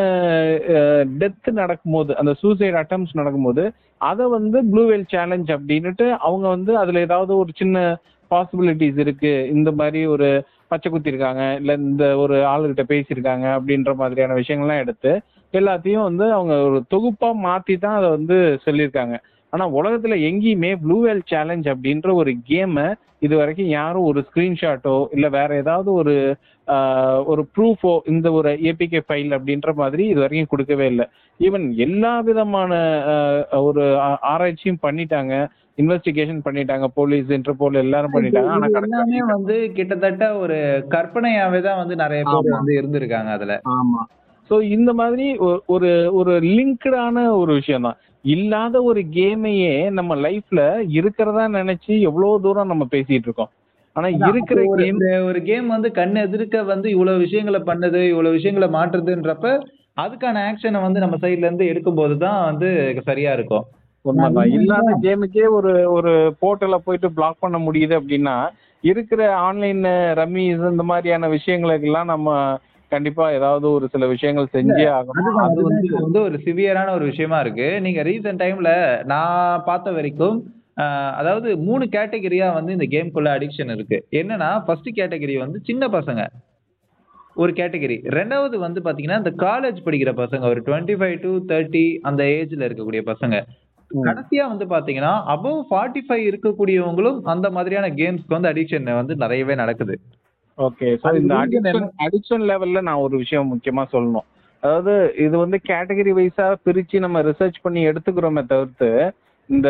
[1.20, 3.62] டெத் நடக்கும்போது அந்த சூசைட் அட்டம்ஸ் நடக்கும்போது
[4.10, 7.76] அதை வந்து ப்ளூவேல் சேலஞ்ச் அப்படின்னுட்டு அவங்க வந்து அதில் ஏதாவது ஒரு சின்ன
[8.30, 9.32] பாசிபிலிட்டிஸ் இருக்கு.
[9.56, 10.28] இந்த மாதிரி ஒரு
[10.68, 15.12] பச்சை குத்திருக்காங்க இல்லை இந்த ஒரு ஆளுகிட்ட பேசியிருக்காங்க அப்படின்ற மாதிரியான விஷயங்கள்லாம் எடுத்து
[15.54, 18.36] எல்லாத்தையும் வந்து அவங்க ஒரு தொகுப்பா மாத்தி தான் அதை வந்து
[18.66, 19.16] சொல்லியிருக்காங்க.
[19.52, 22.86] ஆனா உலகத்துல எங்கேயுமே ப்ளூ வேல் சேலஞ்ச் அப்படின்ற ஒரு கேமை
[23.22, 26.14] இது வரைக்கும் யாரும் ஒரு ஸ்கிரீன்ஷாட்டோ இல்ல வேற ஏதாவது ஒரு
[27.26, 31.06] ஒரு ப்ரூஃபோ இந்த ஒரு ஏபிகே ஃபைல் அப்படின்ற மாதிரி இது வரைக்கும் கொடுக்கவே இல்லை.
[31.40, 32.72] ஈவன் எல்லா விதமான
[33.62, 33.84] ஒரு
[34.32, 35.32] ஆராய்ச்சியும் பண்ணிட்டாங்க.
[35.78, 36.86] இன்வெஸ்டிகேஷன் பண்ணிட்டாங்க.
[36.94, 38.52] போலீஸ் இன்டர்போல் எல்லாரும் பண்ணிட்டாங்க.
[38.56, 40.58] ஆனா எல்லாமே வந்து கிட்டத்தட்ட ஒரு
[40.96, 42.56] கற்பனையாவே தான் வந்து நிறைய பேர்.
[42.58, 43.56] வந்து இருந்திருக்காங்க அதுல.
[43.76, 44.02] ஆமா.
[44.50, 45.26] சோ இந்த மாதிரி
[45.74, 50.60] ஒரு ஒரு லிங்க்டான ஒரு விஷயம் தான் இல்லாத ஒரு கேமையே நம்ம லைஃப்ல
[50.98, 53.50] இருக்கிறதா நினைச்சு எவ்வளவு தூரம் நம்ம பேசிட்டு இருக்கோம்.
[53.96, 59.48] ஆனா இருக்கிற கேம் ஒரு கேம் வந்து கண் எதிர்க்க வந்து இவ்வளவு விஷயங்களை பண்ணுது இவ்வளவு விஷயங்களை மாற்றுதுன்றப்ப
[59.96, 62.68] அதுக்கான ஆக்ஷனை வந்து நம்ம சைடுல இருந்து எடுக்கும்போது தான் வந்து
[63.08, 63.64] சரியா இருக்கும்.
[64.04, 64.52] உண்மைதான்.
[64.56, 66.12] இல்லாத கேமுக்கே ஒரு ஒரு
[66.42, 68.36] போர்ட்டல போயிட்டு பிளாக் பண்ண முடியுது அப்படின்னா
[68.84, 69.82] இருக்கிற ஆன்லைன்
[70.20, 72.28] ரம்மி இந்த மாதிரியான விஷயங்களுக்கெல்லாம் நம்ம
[72.92, 75.38] கண்டிப்பா ஏதாவது ஒரு சில விஷயங்கள் செஞ்சே ஆகணும்.
[75.46, 77.68] அது வந்து வந்து ஒரு சிவியரான ஒரு விஷயமா இருக்கு.
[77.86, 78.70] நீங்க ரீசெண்ட் டைம்ல
[79.12, 80.38] நான் பார்த்த வரைக்கும்
[81.20, 83.98] அதாவது மூணு கேட்டகரியா வந்து இந்த கேம்குள்ள அடிக்ஷன் இருக்கு.
[84.20, 86.22] என்னன்னா ஃபர்ஸ்ட் கேட்டகரி வந்து சின்ன பசங்க.
[87.42, 90.44] ஒரு கேட்டகரி ரெண்டாவது வந்து பாத்தீங்கன்னா இந்த காலேஜ் படிக்கிற பசங்க.
[90.52, 93.36] ஒரு டுவெண்ட்டி ஃபைவ் டு தேர்ட்டி அந்த ஏஜ்ல இருக்கக்கூடிய பசங்க.
[93.90, 99.94] கடைசியா வந்து பாத்தீங்கன்னா அபவ் ஃபார்ட்டி ஃபைவ் இருக்கக்கூடியவங்களும் அந்த மாதிரியான கேம்ஸ்க்கு வந்து அடிக்ஷன் வந்து நிறையவே நடக்குது.
[100.58, 104.26] ஓகே ஸோ அது இந்த அடிக்ஷன் அடிக்ஷன் லெவல்ல நான் ஒரு விஷயம் முக்கியமா சொல்லணும்.
[104.62, 104.92] அதாவது
[105.24, 108.88] இது வந்து கேட்டகரி வைஸா பிரிச்சு நம்ம ரிசர்ச் பண்ணி எடுத்துக்கிறோமே தவிர்த்து
[109.48, 109.68] இந்த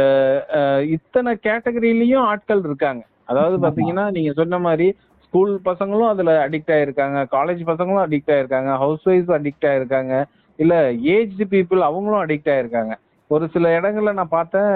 [0.95, 3.03] இத்தனை கேட்டகரியிலயும் ஆட்கள் இருக்காங்க.
[3.31, 3.57] அதாவது.
[3.65, 4.87] பாத்தீங்கன்னா நீங்க சொன்ன மாதிரி
[5.25, 10.15] ஸ்கூல் பசங்களும் அதுல அடிக்ட் ஆயிருக்காங்க காலேஜ் பசங்களும் அடிக்ட் ஆயிருக்காங்க ஹவுஸ் ஒய்ஃப் அடிக்ட் ஆயிருக்காங்க
[10.59, 10.75] இல்ல
[11.15, 12.95] ஏஜ்டு பீப்புள் அவங்களும் அடிக்ட் ஆயிருக்காங்க.
[13.31, 14.71] ஒரு சில இடங்கள்ல நான் பார்த்தேன்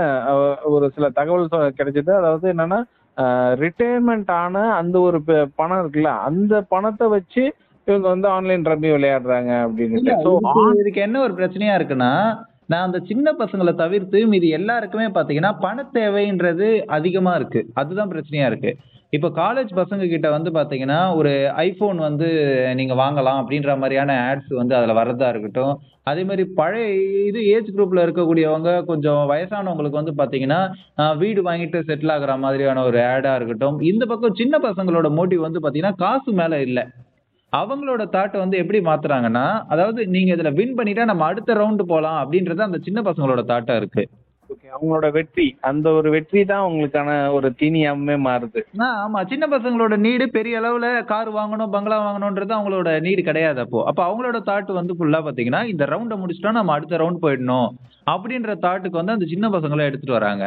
[0.72, 1.46] ஒரு சில தகவல்
[1.78, 2.10] கிடைச்சது.
[2.20, 2.78] அதாவது என்னன்னா
[3.62, 5.18] ரிட்டையர்மெண்ட் ஆன அந்த ஒரு
[5.54, 7.44] பணம் இருக்குல்ல அந்த பணத்தை வச்சு
[7.86, 10.02] இவங்க வந்து ஆன்லைன் ரம்மி விளையாடுறாங்க அப்படின்னு
[10.80, 12.12] இதுக்கு என்ன ஒரு பிரச்சனையா இருக்குன்னா
[12.66, 17.60] நான் அந்த சின்ன பசங்களை தவிர்த்து மீதி எல்லாருக்குமே பாத்தீங்கன்னா பண தேவைன்றது அதிகமா இருக்கு.
[17.74, 18.70] அதுதான் பிரச்சனையா இருக்கு.
[19.10, 22.28] இப்போ காலேஜ் பசங்க கிட்ட வந்து பாத்தீங்கன்னா ஒரு ஐபோன் வந்து
[22.74, 25.74] நீங்க வாங்கலாம் அப்படின்ற மாதிரியான ஆட்ஸ் வந்து அதுல வர்றதா இருக்கட்டும்
[26.06, 26.86] அதே மாதிரி பழைய
[27.28, 30.60] இது ஏஜ் குரூப்ல இருக்கக்கூடியவங்க கொஞ்சம் வயசானவங்களுக்கு வந்து பாத்தீங்கன்னா
[31.22, 33.76] வீடு வாங்கிட்டு செட்டில் ஆகுற மாதிரியான ஒரு ஆடா இருக்கட்டும்.
[33.90, 36.84] இந்த பக்கம் சின்ன பசங்களோட மோட்டிவ் வந்து பாத்தீங்கன்னா காசு மேல இல்லை.
[37.52, 42.62] அவங்களோட தாட் வந்து எப்படி மாத்துறாங்கன்னா அதாவது நீங்க இதுல வின் பண்ணிட்டா நம்ம அடுத்த ரவுண்டு போலாம் அப்படின்றது
[42.68, 44.04] அந்த சின்ன பசங்களோட தாட்டா இருக்கு.
[44.74, 48.60] அவங்களோட வெற்றி அந்த ஒரு வெற்றி தான் அவங்களுக்கான ஒரு தீனியாமே மாறுது.
[48.78, 49.26] ஆமா.
[49.26, 53.84] சின்ன பசங்களோட நீடு பெரிய அளவுல கார் வாங்கணும் பங்களா வாங்கணும்ன்றது அவங்களோட நீடு கிடையாது அப்போ.
[53.84, 57.70] அப்போ அவங்களோட தாட் வந்து ஃபுல்லா பாத்தீங்கன்னா இந்த ரவுண்டை முடிச்சிட்டா நம்ம அடுத்த ரவுண்ட் போயிடணும்
[58.06, 60.44] அப்படின்ற தாட்டுக்கு வந்து அந்த சின்ன பசங்களை எடுத்துட்டு வராங்க.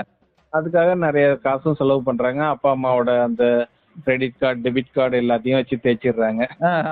[0.54, 2.46] அதுக்காக நிறைய காசும் செலவு பண்றாங்க.
[2.46, 3.68] அப்பா அம்மாவோட அந்த
[4.04, 6.44] கிரெடிட் கார்டு டெபிட் கார்டு எல்லாத்தையும் வச்சு தேய்ச்சிடுறாங்க.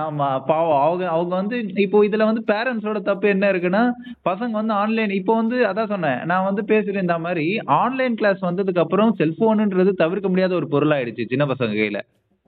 [0.04, 0.39] ஆமா.
[0.46, 3.84] பாவம் அவங்க அவங்க வந்து இப்போ இதுல வந்து பேரண்ட்ஸோட தப்பு என்ன இருக்குன்னா
[4.26, 8.80] பசங்க வந்து ஆன்லைன் இப்போ வந்து அதான் சொன்னேன் நான் வந்து பேசுறேன் இந்த மாதிரி ஆன்லைன் கிளாஸ் வந்ததுக்கு
[8.80, 12.02] அப்புறம் செல்போனுன்றது தவிர்க்க முடியாத ஒரு பொருளாயிடுச்சு சின்ன பசங்க கையில.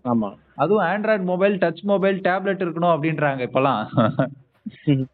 [0.05, 0.31] ஆமா.
[0.55, 3.81] அதுவும் android mobile touch mobile tablet இருக்கணும் அப்படின்றாங்க இப்பெல்லாம்.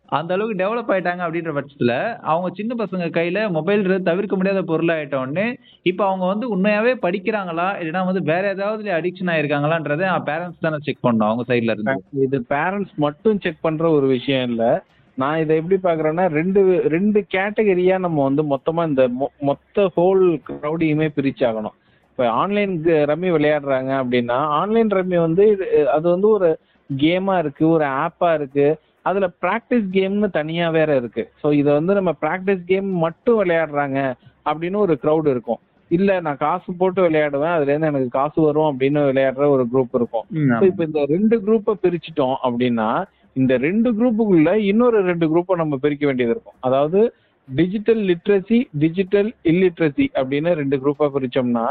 [0.06, 5.56] அந்த அளவுக்கு டெவலப் ஆயிட்டாங்க அப்படின்ற பட்சத்துல அவங்க சின்ன பசங்க கையில மொபைல்ன்றது தவிர்க்க முடியாத பொருளாயிட்ட உடனே
[5.82, 7.68] இப்போ அவங்க வந்து உண்மையாவே படிக்கிறாங்களா?
[7.82, 12.04] இல்லைன்னா வந்து வேற ஏதாவது அடிக்ஷன் ஆயிருக்காங்களான்றதை பேரண்ட்ஸ் தானே செக் பண்ணணும் அவங்க சைட்ல இருந்து.
[12.14, 14.84] இது பேரண்ட்ஸ் மட்டும் செக் பண்ற ஒரு விஷயம் இல்ல.
[15.16, 21.10] நான் இதை எப்படி பாக்குறேன்னா ரெண்டு ரெண்டு கேட்டகரியா நம்ம வந்து மொத்தமா இந்த மொ- மொத்த ஹோல் க்ரௌடையுமே
[21.16, 21.78] பிரிச்சாகணும்.
[22.10, 25.44] இப்ப ஆன்லைன் ரம்மி விளையாடுறாங்க அப்படின்னா ஆன்லைன் ரம்மி வந்து
[25.92, 26.60] அது வந்து ஒரு
[26.98, 28.80] கேமா இருக்கு ஒரு ஆப்பா இருக்கு.
[29.06, 34.00] அதுல பிராக்டிஸ் கேம்னு தனியா வேற இருக்கு ஸோ இதை வந்து நம்ம பிராக்டிஸ் கேம் மட்டும் விளையாடுறாங்க
[34.46, 35.62] அப்படின்னு ஒரு க்ரௌட் இருக்கும்
[35.92, 40.26] இல்ல நான் காசு போட்டு விளையாடுவேன் அதுல இருந்து எனக்கு காசு வரும் அப்படின்னு விளையாடுற ஒரு குரூப் இருக்கும்.
[40.68, 42.90] இப்ப இந்த ரெண்டு குரூப்பை பிரிச்சிட்டோம் அப்படின்னா
[43.36, 47.02] இந்த ரெண்டு குரூப்புக்குள்ள இன்னொரு ரெண்டு குரூப்பை நம்ம பிரிக்க வேண்டியது இருக்கும் அதாவது
[47.50, 51.66] டிஜிட்டல் லிட்ரஸி டிஜிட்டல் இல்லிட்ரஸி அப்படின்னு ரெண்டு குரூப்பா பிரிச்சோம்னா.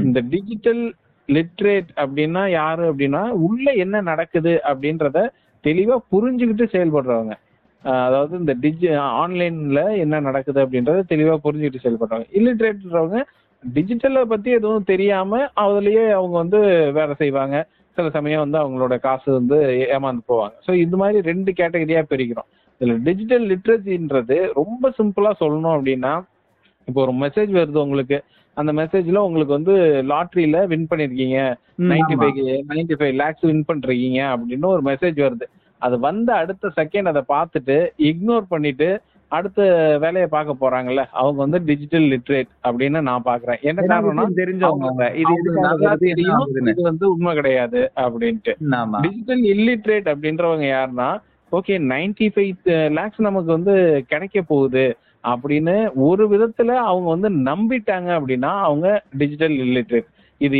[0.00, 0.82] இந்த டிஜிட்டல்
[1.28, 5.20] லிட்ரேட் அப்படின்னா யாரு அப்படின்னா உள்ள என்ன நடக்குது அப்படின்றத
[5.66, 7.34] தெளிவா புரிஞ்சுக்கிட்டு செயல்படுறவங்க.
[7.84, 8.86] அதாவது இந்த டிஜி
[9.22, 12.28] ஆன்லைன்ல என்ன நடக்குது அப்படின்றத தெளிவா புரிஞ்சுக்கிட்டு செயல்படுறவங்க.
[12.38, 13.20] இல்லிட்ரேட்ன்றவங்க
[13.64, 16.58] டிஜிட்டலை பத்தி எதுவும் தெரியாம அதுலயே அவங்க வந்து
[16.92, 17.56] வேலை செய்வாங்க.
[17.96, 19.58] சில சமயம் வந்து அவங்களோட காசு வந்து
[19.96, 20.56] ஏமாந்து போவாங்க.
[20.66, 22.48] ஸோ இந்த மாதிரி ரெண்டு கேட்டகரியா பிரிக்கிறோம்.
[22.80, 26.14] இதுல டிஜிட்டல் லிட்ரஸின்றது ரொம்ப சிம்பிளா சொல்லணும் அப்படின்னா
[26.88, 28.18] இப்போ ஒரு மெசேஜ் வருது உங்களுக்கு.
[28.56, 29.74] அந்த மெசேஜ்ல உங்களுக்கு வந்து
[30.10, 31.38] லாட்ரியில வின் பண்ணிருக்கீங்க.
[31.90, 32.14] Ninety.
[32.20, 32.38] Five
[32.70, 35.46] ninety five lakhs win பண்றீங்க அப்படின்னு ஒரு மெசேஜ் வருது.
[35.86, 37.76] அது வந்த அடுத்த செகண்ட் அதை பார்த்துட்டு
[38.08, 38.88] இக்னோர் பண்ணிட்டு
[39.32, 39.60] அடுத்த
[40.02, 45.06] வேலையை பார்க்க போறாங்கல்ல அவங்க வந்து டிஜிட்டல் லிட்ரேட் அப்படின்னு நான் பாக்குறேன் என்ன காரணம்னா தெரிஞ்சவங்க.
[46.72, 48.52] இது வந்து உண்மை கிடையாது அப்படின்ட்டு.
[49.06, 51.08] டிஜிட்டல் இல்லிட்ரேட் அப்படின்றவங்க யாருன்னா
[51.52, 53.74] ஓகே நைன்டி ஃபைவ் லேக்ஸ் நமக்கு வந்து
[54.08, 54.86] கிடைக்க போகுது
[55.24, 55.74] அப்படின்னு
[56.06, 60.08] ஒரு விதத்துல அவங்க வந்து நம்பிட்டாங்க அப்படின்னா அவங்க டிஜிட்டல் இல்லிட்ரேட்
[60.40, 60.58] இது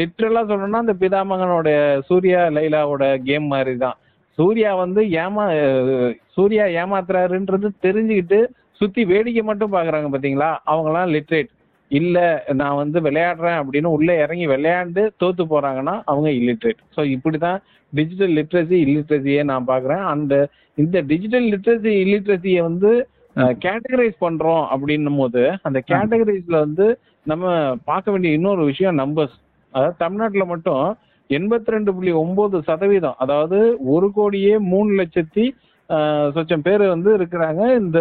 [0.00, 1.68] லிட்ரலா சொல்லணும்னா அந்த பிதாமகனோட
[2.08, 3.96] சூர்யா லைலாவோட கேம் மாதிரி தான்
[4.38, 5.44] சூர்யா வந்து ஏமா
[6.36, 8.38] சூர்யா ஏமாத்துறாருன்றது தெரிஞ்சுக்கிட்டு
[8.80, 10.50] சுத்தி வேடிக்கை மட்டும் பாக்குறாங்க பாத்தீங்களா?
[10.66, 11.50] அவங்கலாம் லிட்ரேட்
[11.90, 12.18] இல்ல
[12.60, 17.58] நான் வந்து விளையாடுறேன் அப்படின்னு உள்ள இறங்கி விளையாண்டு தோத்து போறாங்கன்னா அவங்க இல்லிட்ரேட் ஸோ இப்படிதான்
[17.92, 20.04] டிஜிட்டல் லிட்ரஸி இல்லிட்ரஸியே நான் பாக்குறேன்.
[20.12, 20.34] அந்த
[20.78, 22.90] இந்த டிஜிட்டல் லிட்ரஸி இல்லிட்ரஸியை வந்து
[23.62, 26.86] கேட்டகரைஸ் பண்றோம் அப்படின்னும் போது அந்த கேட்டகரைஸ்ல வந்து
[27.26, 27.44] நம்ம
[27.84, 29.36] பார்க்க வேண்டிய இன்னொரு விஷயம் நம்பர்ஸ்
[29.74, 30.84] அதாவது தமிழ்நாட்டுல மட்டும்
[31.30, 33.16] எண்பத்தி ரெண்டு புள்ளி ஒன்பது சதவீதம்.
[33.24, 33.58] அதாவது
[33.94, 35.44] ஒரு கோடியே மூணு லட்சத்தி
[36.36, 38.00] சொச்சம் பேர் வந்து இருக்கிறாங்க இந்த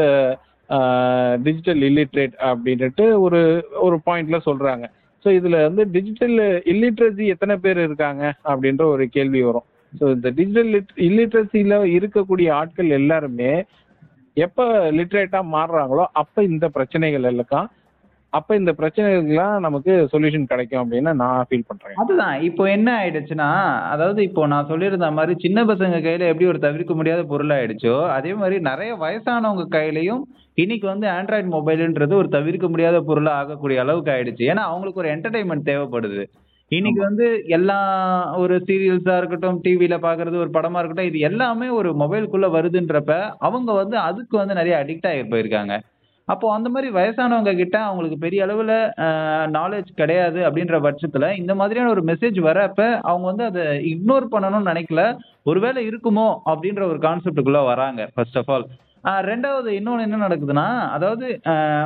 [1.46, 3.42] டிஜிட்டல் இல்லிட்ரேட் அப்படின்ட்டு ஒரு
[3.86, 4.86] ஒரு பாயிண்ட்ல சொல்றாங்க.
[5.26, 6.38] ஸோ இதுல வந்து டிஜிட்டல்
[6.74, 9.68] இல்லிட்ரஸி எத்தனை பேர் இருக்காங்க அப்படின்ற ஒரு கேள்வி வரும்.
[9.94, 10.72] ஸோ இந்த டிஜிட்டல்
[11.08, 13.52] இல்லிட்ரஸியில இருக்கக்கூடிய ஆட்கள் எல்லாருமே
[14.38, 14.66] எப்ப
[14.98, 17.68] லிட்ரேட்டா மாறுறாங்களோ அப்ப இந்த பிரச்சனைகள் எல்லாம்
[18.34, 21.98] அப்ப இந்த பிரச்சனைகள்லாம் நமக்கு சொல்யூஷன் கிடைக்கும் அப்படின்னு நான் ஃபீல் பண்றேன்.
[22.04, 22.36] அதுதான்.
[22.48, 23.50] இப்போ என்ன ஆயிடுச்சுன்னா
[23.94, 28.34] அதாவது இப்போ நான் சொல்லியிருந்த மாதிரி சின்ன பசங்க கையில எப்படி ஒரு தவிர்க்க முடியாத பொருள் ஆயிடுச்சோ அதே
[28.34, 30.24] மாதிரி நிறைய வயசானவங்க கையிலயும்
[30.58, 34.44] இன்னைக்கு வந்து ஆண்ட்ராய்டு மொபைல்ன்றது ஒரு தவிர்க்க முடியாத பொருளா ஆகக்கூடிய அளவுக்கு ஆயிடுச்சு.
[34.52, 36.24] ஏன்னா அவங்களுக்கு ஒரு என்டர்டைன்மெண்ட் தேவைப்படுது.
[36.72, 37.26] இன்னைக்கு வந்து
[37.58, 37.80] எல்லா
[38.44, 43.14] ஒரு சீரியல்ஸா இருக்கட்டும் டிவில பாக்குறது ஒரு படமா இருக்கட்டும் இது எல்லாமே ஒரு மொபைலுக்குள்ள வருதுன்றப்ப
[43.48, 45.74] அவங்க வந்து அதுக்கு வந்து நிறைய அடிக்ட் ஆகி போயிருக்காங்க.
[46.28, 48.74] அப்போ அந்த மாதிரி வயசானவங்க கிட்ட அவங்களுக்கு பெரிய அளவுல
[49.58, 55.04] நாலேஜ் கிடையாது அப்படின்ற பட்சத்துல இந்த மாதிரியான ஒரு மெசேஜ் வரப்ப அவங்க வந்து அதை இக்னோர் பண்ணணும்னு நினைக்கல.
[55.44, 58.66] ஒருவேளை இருக்குமோ அப்படின்ற ஒரு கான்செப்டுக்குள்ள வராங்க ஃபர்ஸ்ட் ஆஃப் ஆல்
[59.30, 61.28] ரெண்டாவது இன்னொன்று என்ன நடக்குதுன்னா அதாவது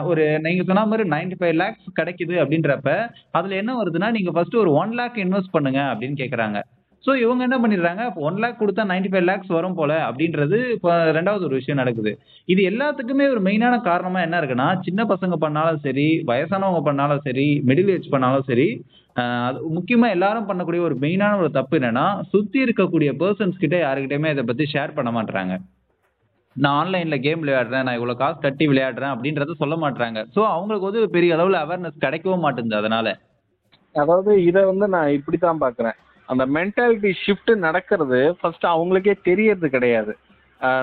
[0.10, 2.92] ஒரு நீங்க சொன்ன மாதிரி நைன்டி ஃபைவ் லேக்ஸ் கிடைக்குது அப்படின்றப்ப
[3.38, 6.60] அதுல என்ன வருதுன்னா நீங்க ஃபர்ஸ்ட் ஒரு ஒன் லேக் இன்வெஸ்ட் பண்ணுங்க அப்படின்னு கேக்குறாங்க.
[7.08, 8.04] ஸோ இவங்க என்ன பண்ணிடுறாங்க?
[8.28, 12.12] ஒன் லேக் கொடுத்தா நைன்டி ஃபைவ் லேக்ஸ் வரும் போல அப்படின்றது இப்போ ரெண்டாவது ஒரு விஷயம் நடக்குது.
[12.48, 17.92] இது எல்லாத்துக்குமே ஒரு மெயினான காரணமாக என்ன இருக்குன்னா சின்ன பசங்க பண்ணாலும் சரி வயசானவங்க பண்ணாலும் சரி மிடில்
[17.96, 18.68] ஏஜ் பண்ணாலும் சரி
[19.46, 24.44] அது முக்கியமாக எல்லாரும் பண்ணக்கூடிய ஒரு மெயினான ஒரு தப்பு என்னன்னா சுற்றி இருக்கக்கூடிய பர்சன்ஸ் கிட்ட யாருக்கிட்டையுமே இதை
[24.50, 25.56] பற்றி ஷேர் பண்ண மாட்டுறாங்க
[26.56, 31.04] நான் ஆன்லைனில் கேம் விளையாடுறேன் நான் இவ்வளோ காசு கட்டி விளையாடுறேன் அப்படின்றத சொல்ல மாட்டாங்க ஸோ அவங்களுக்கு வந்து
[31.16, 33.08] பெரிய அளவில் அவேர்னஸ் கிடைக்கவும் மாட்டேங்குது அதனால.
[33.96, 35.98] அதாவது இதை வந்து நான் இப்படி தான் பார்க்குறேன்
[36.30, 40.14] அந்த மென்டாலிட்டி ஷிஃப்ட் நடக்கிறது ஃபர்ஸ்ட் அவங்களுக்கே தெரியறது கிடையாது.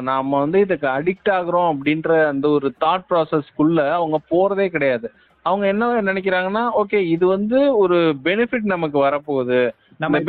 [0.01, 5.09] நாம வந்து இதுக்கு அடிக்ட் ஆகுறோம் அப்படின்ற அந்த ஒரு தாட் ப்ராசஸ்க்குள்ள அவங்க போறதே கிடையாது.
[5.47, 9.59] அவங்க என்ன நினைக்கிறாங்கன்னா ஓகே இது வந்து ஒரு பெனிஃபிட் நமக்கு வரப்போகுது.
[9.97, 10.21] நம்ம.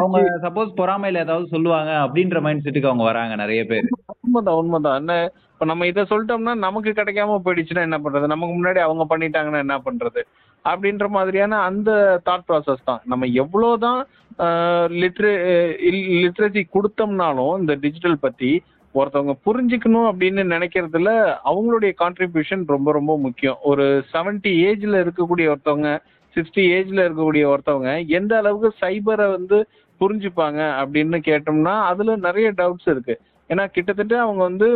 [0.00, 3.88] அவங்க சப்போஸ் பொறாமையில ஏதாவது சொல்லுவாங்க அப்படின்ற மைண்ட் செட்டுக்கு அவங்க வராங்க நிறைய பேர்.
[4.22, 4.98] உண்மைதான் உண்மைதான்.
[4.98, 5.14] என்ன
[5.52, 8.26] இப்ப நம்ம இதை சொல்லிட்டோம்னா நமக்கு கிடைக்காம போயிடுச்சுன்னா என்ன பண்றது?
[8.26, 10.22] நமக்கு முன்னாடி அவங்க பண்ணிட்டாங்கன்னா என்ன பண்றது?
[10.68, 11.90] அப்படின்ற மாதிரியான அந்த
[12.28, 13.02] தாட் ப்ராசஸ் தான்.
[13.04, 14.00] நம்ம எவ்வளவுதான்
[15.00, 15.32] லிட்ரே
[16.22, 18.52] லிட்ரஸி கொடுத்தோம்னாலும் இந்த டிஜிட்டல் பத்தி
[18.94, 21.12] ஒருத்தவங்க புரிஞ்சுக்கணும் அப்படின்னு நினைக்கிறதுல
[21.50, 23.58] அவங்களுடைய கான்ட்ரிபியூஷன் ரொம்ப ரொம்ப முக்கியம்.
[23.70, 25.90] ஒரு செவன்டி ஏஜ்ல இருக்கக்கூடிய ஒருத்தவங்க
[26.36, 29.58] சிக்ஸ்டி ஏஜ்ல இருக்கக்கூடிய ஒருத்தவங்க எந்த அளவுக்கு சைபரை வந்து
[30.00, 33.16] புரிஞ்சுப்பாங்க அப்படின்னு கேட்டோம்னா அதுல நிறைய டவுட்ஸ் இருக்கு.
[33.50, 34.68] ஏன்னா கிட்டத்தட்ட அவங்க வந்து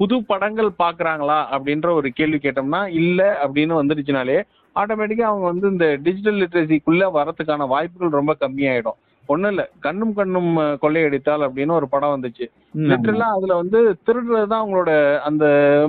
[0.00, 4.36] புது படங்கள் பாக்குறாங்களா அப்படின்ற ஒரு கேள்வி கேட்டோம்னா இல்ல அப்படின்னு வந்துடுச்சுனாலே
[4.78, 8.98] ஆட்டோமேட்டிக்கா அவங்க வந்து இந்த டிஜிட்டல் லிட்ரஸிக்குள்ள வரதுக்கான வாய்ப்புகள் ரொம்ப கம்மியாயிடும்.
[9.28, 9.70] ஒண்ணும் இல்ல.
[9.80, 10.50] கண்ணும் கண்ணும்
[10.82, 12.46] கொள்ளையடித்தால் அப்படின்னு ஒரு படம் வந்துச்சு.
[12.90, 15.44] லிட்டரலா அதுல வந்து திருடுறதுதான் அவங்களோட அந்த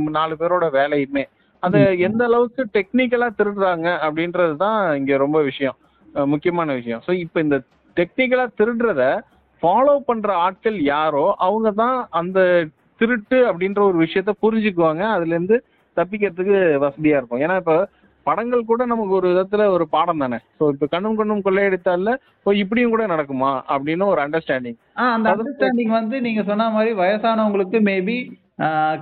[0.10, 1.24] நாலு பேரோட வேலையுமே.
[1.64, 1.78] அத.
[2.08, 5.78] எந்த அளவுக்கு டெக்னிக்கலா திருடுறாங்க அப்படின்றது தான் இங்க ரொம்ப விஷயம்.
[6.26, 7.02] முக்கியமான விஷயம்.
[7.08, 7.58] ஸோ இப்போ இந்த
[7.98, 9.04] டெக்னிக்கலா திருடுறத
[9.64, 12.40] ஃபாலோ பண்ற ஆட்கள் யாரோ அவங்க தான் அந்த
[13.02, 15.04] திருட்டு அப்படின்ற ஒரு விஷயத்த புரிஞ்சுக்குவாங்க.
[15.16, 15.58] அதுல இருந்து
[15.98, 17.42] தப்பிக்கிறதுக்கு வசதியா இருக்கும்.
[17.42, 17.76] ஏன்னா இப்ப
[18.30, 20.40] படங்கள் கூட நமக்கு ஒரு விதத்துல ஒரு பாடம் தானே?
[20.58, 22.16] ஸோ இப்ப கண்ணும் கண்ணும் கொள்ளையடித்தால
[22.46, 23.54] ஓ இப்படியும் கூட நடக்குமா?
[23.74, 28.18] அப்படின்னு ஒரு அண்டர்ஸ்டாண்டிங் அந்த அண்டர்ஸ்டாண்டிங் வந்து நீங்க சொன்ன மாதிரி வயசானவங்களுக்கு மேபி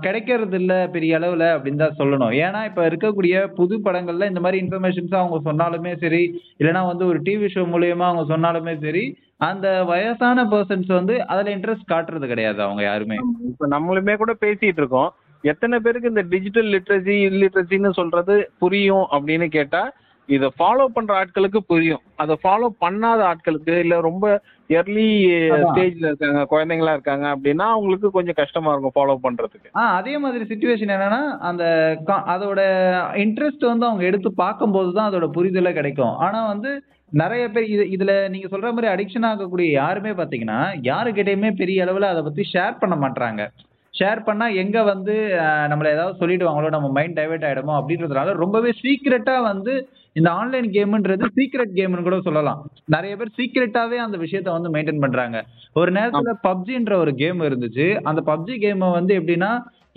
[0.01, 2.33] கிடைக்கிறது இல்ல பெரிய அளவுல அப்படின்னு தான் சொல்லணும்.
[2.43, 6.21] ஏன்னா இப்ப இருக்கக்கூடிய புது படங்கள்ல இந்த மாதிரி இன்ஃபர்மேஷன்ஸ் அவங்க சொன்னாலுமே சரி
[6.59, 9.03] இல்லைன்னா வந்து ஒரு டிவி ஷோ மூலியமா அவங்க சொன்னாலுமே சரி
[9.47, 13.17] அந்த வயசான பர்சன்ஸ் வந்து அதுல இன்ட்ரெஸ்ட் காட்டுறது கிடையாது அவங்க யாருமே.
[13.51, 15.09] இப்ப நம்மளுமே கூட பேசிட்டு இருக்கோம்.
[15.43, 19.81] எத்தனை பேருக்கு இந்த டிஜிட்டல் லிட்ரஸி இல்லிட்ரஸின்னு சொல்றது புரியும் அப்படின்னு கேட்டா
[20.29, 22.01] இதை ஃபாலோ பண்ற ஆட்களுக்கு புரியும்.
[22.15, 24.25] அதை ஃபாலோ பண்ணாத ஆட்களுக்கு இல்ல ரொம்ப
[24.69, 25.05] எர்லி.
[25.67, 29.69] ஸ்டேஜ்ல இருக்காங்க குழந்தைங்களா இருக்காங்க அப்படின்னா அவங்களுக்கு கொஞ்சம் கஷ்டமா இருக்கும் ஃபாலோ பண்றதுக்கு.
[29.79, 31.63] ஆ அதே மாதிரி சுச்சுவேஷன் என்னன்னா அந்த
[32.33, 32.59] அதோட
[33.15, 36.15] இன்ட்ரெஸ்ட் வந்து அவங்க எடுத்து பார்க்கும்போது தான் அதோட புரிதலே கிடைக்கும்.
[36.17, 36.71] ஆனா வந்து
[37.11, 42.23] நிறைய பேர் இது இதுல நீங்க சொல்ற மாதிரி அடிக்ஷன் ஆகக்கூடிய யாருமே பாத்தீங்கன்னா யாருக்கிட்டயுமே பெரிய அளவுல அதை
[42.23, 43.43] பத்தி ஷேர் பண்ண மாட்டாங்க
[43.93, 45.13] ஷேர் பண்ணா எங்க வந்து
[45.71, 49.73] நம்மள ஏதாவது சொல்லிடுவாங்களோ நம்ம மைண்ட் டைவர்ட் ஆயிடுமோ அப்படின்றதுனால ரொம்பவே சீக்கிரட்டா வந்து
[50.15, 52.59] இந்த ஆன்லைன் கேம்ன்றது சீக்ரெட் கேம்னு கூட சொல்லலாம்.
[52.95, 55.37] நிறைய பேர் சீக்ரெட்டாவே அந்த விஷயத்த வந்து மெயின்டைன் பண்றாங்க.
[55.75, 57.87] ஒரு நேரத்துல பப்ஜின்ற ஒரு கேம் இருந்துச்சு.
[58.09, 59.51] அந்த பப்ஜி கேம் வந்து எப்படின்னா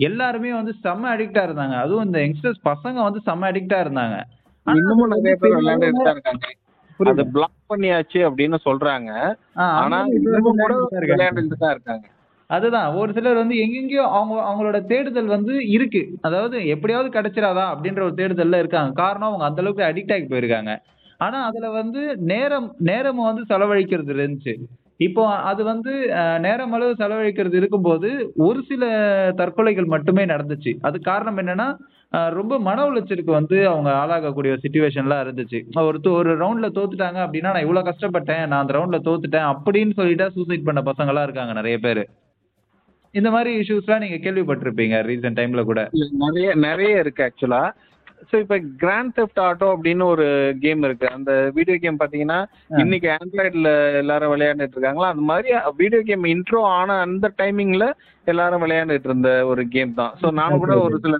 [0.09, 1.75] எல்லாருமே வந்து செம்ம அடிக்டா இருந்தாங்க.
[1.83, 4.17] அதுவும் இந்த யங்ஸ்டர்ஸ் பசங்க வந்து செம்ம அடிக்டா இருந்தாங்க.
[4.67, 6.47] இன்னமும் நிறைய பேர் விளையாண்டுட்டு இருக்காங்க.
[6.99, 9.11] அது பிளாக் பண்ணியாச்சு அப்படின்னு சொல்றாங்க.
[9.81, 10.73] ஆனா இன்னமும் கூட
[11.05, 12.05] விளையாண்டுட்டு தான் இருக்காங்க.
[12.51, 12.89] அதுதான்.
[12.99, 16.01] ஒரு சிலர் வந்து எங்கெங்கயோ அவங்க அவங்களோட தேடுதல் வந்து இருக்கு.
[16.21, 18.91] அதாவது எப்படியாவது கிடைச்சிராதா அப்படின்ற ஒரு தேடுதல்ல இருக்காங்க.
[19.01, 20.73] காரணம் அவங்க அந்த அளவுக்கு அடிக்ட் ஆகி போயிருக்காங்க.
[21.19, 24.53] ஆனா அதுல வந்து நேரம் நேரம் வந்து செலவழிக்கிறது இருந்துச்சு.
[24.99, 25.91] இப்போ அது வந்து
[26.39, 28.83] நேரம் அளவு செலவழிக்கிறது இருக்கும்போது ஒரு சில
[29.39, 30.71] தற்கொலைகள் மட்டுமே நடந்துச்சு.
[30.81, 31.67] அது காரணம் என்னன்னா
[32.37, 35.59] ரொம்ப மன உளைச்சலுக்கு வந்து அவங்க ஆளாகக்கூடிய சுச்சுவேஷன்லாம் இருந்துச்சு.
[35.83, 40.67] ஒரு ஒரு ரவுண்ட்ல தோத்துட்டாங்க அப்படின்னா நான் இவ்வளவு கஷ்டப்பட்டேன் நான் அந்த ரவுண்ட்ல தோத்துட்டேன் அப்படின்னு சொல்லிட்டா சூசைட்
[40.69, 42.03] பண்ண பசங்களாம் இருக்காங்க நிறைய பேர்.
[43.19, 45.81] இந்த மாதிரி இஷ்யூஸ்லாம் நீங்க கேள்விப்பட்டிருப்பீங்க ரீசெண்ட் டைம்ல கூட.
[46.25, 47.63] நிறைய நிறைய இருக்கு ஆக்சுவலா
[48.29, 50.25] ஸோ இப்போ கிராண்ட் தெஃப்ட் ஆட்டோ அப்படின்னு ஒரு
[50.63, 51.07] கேம் இருக்கு.
[51.15, 52.37] அந்த வீடியோ கேம் பாத்தீங்கன்னா
[52.81, 53.69] இன்னைக்கு ஆண்ட்ராய்டில்
[54.01, 55.09] எல்லாரும் விளையாண்டுட்டு இருக்காங்களா?
[55.13, 55.49] அந்த மாதிரி
[55.81, 57.87] வீடியோ கேம் இன்ட்ரோ ஆன அந்த டைமிங்ல
[58.27, 60.13] எல்லாரும் விளையாண்டுட்டு இருந்த ஒரு கேம் தான்.
[60.21, 61.19] ஸோ நானும் கூட ஒரு சில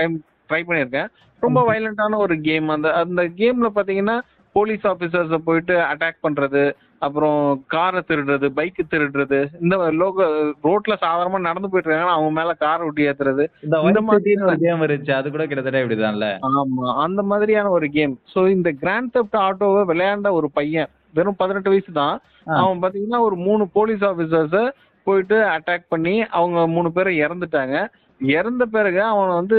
[0.00, 0.16] டைம்
[0.50, 1.10] ட்ரை பண்ணியிருக்கேன்.
[1.42, 4.16] ரொம்ப வயலண்டான ஒரு கேம் அந்த அந்த கேம்ல பாத்தீங்கன்னா
[4.56, 6.62] போலீஸ் ஆஃபீஸர்ஸை போயிட்டு அட்டாக் பண்றது
[7.06, 7.40] அப்புறம்
[7.74, 10.24] காரை திருடுறது பைக்கு திருடுறது இந்த லோக
[10.66, 13.44] ரோட்ல சாதாரணமா நடந்து போயிட்டு இருக்காங்க அவங்க மேல காரை விட்டு ஏத்துறது.
[13.90, 14.34] இந்த மாதிரி
[14.64, 16.28] கேம் இருந்துச்சு அது கூட கிட்டத்தட்ட இப்படிதான்ல?
[16.50, 21.72] ஆமா அந்த மாதிரியான ஒரு கேம் சோ இந்த கிராண்ட் தெஃப்ட் ஆட்டோவை விளையாண்ட ஒரு பையன் வெறும் பதினெட்டு
[21.72, 22.16] வயசு தான்.
[22.62, 24.58] அவன் பாத்தீங்கன்னா ஒரு மூணு போலீஸ் ஆபீசர்ஸ
[25.06, 27.76] போயிட்டு அட்டாக் பண்ணி அவங்க மூணு பேரும் இறந்துட்டாங்க.
[28.20, 29.58] இறந்த பிறகு அவனை வந்து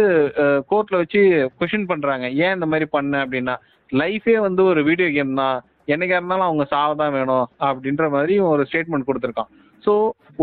[0.72, 1.22] கோர்ட்ல வச்சு
[1.60, 2.26] கொஷின் பண்றாங்க.
[2.44, 3.56] ஏன் இந்த மாதிரி பண்ண அப்படின்னா
[3.90, 5.60] லைஃபே வந்து ஒரு வீடியோ கேம் தான்.
[5.94, 9.52] என்னைக்கா இருந்தாலும் அவங்க சாவதான் வேணும் அப்படின்ற மாதிரி ஒரு ஸ்டேட்மெண்ட் கொடுத்துருக்கான்.
[9.86, 9.94] ஸோ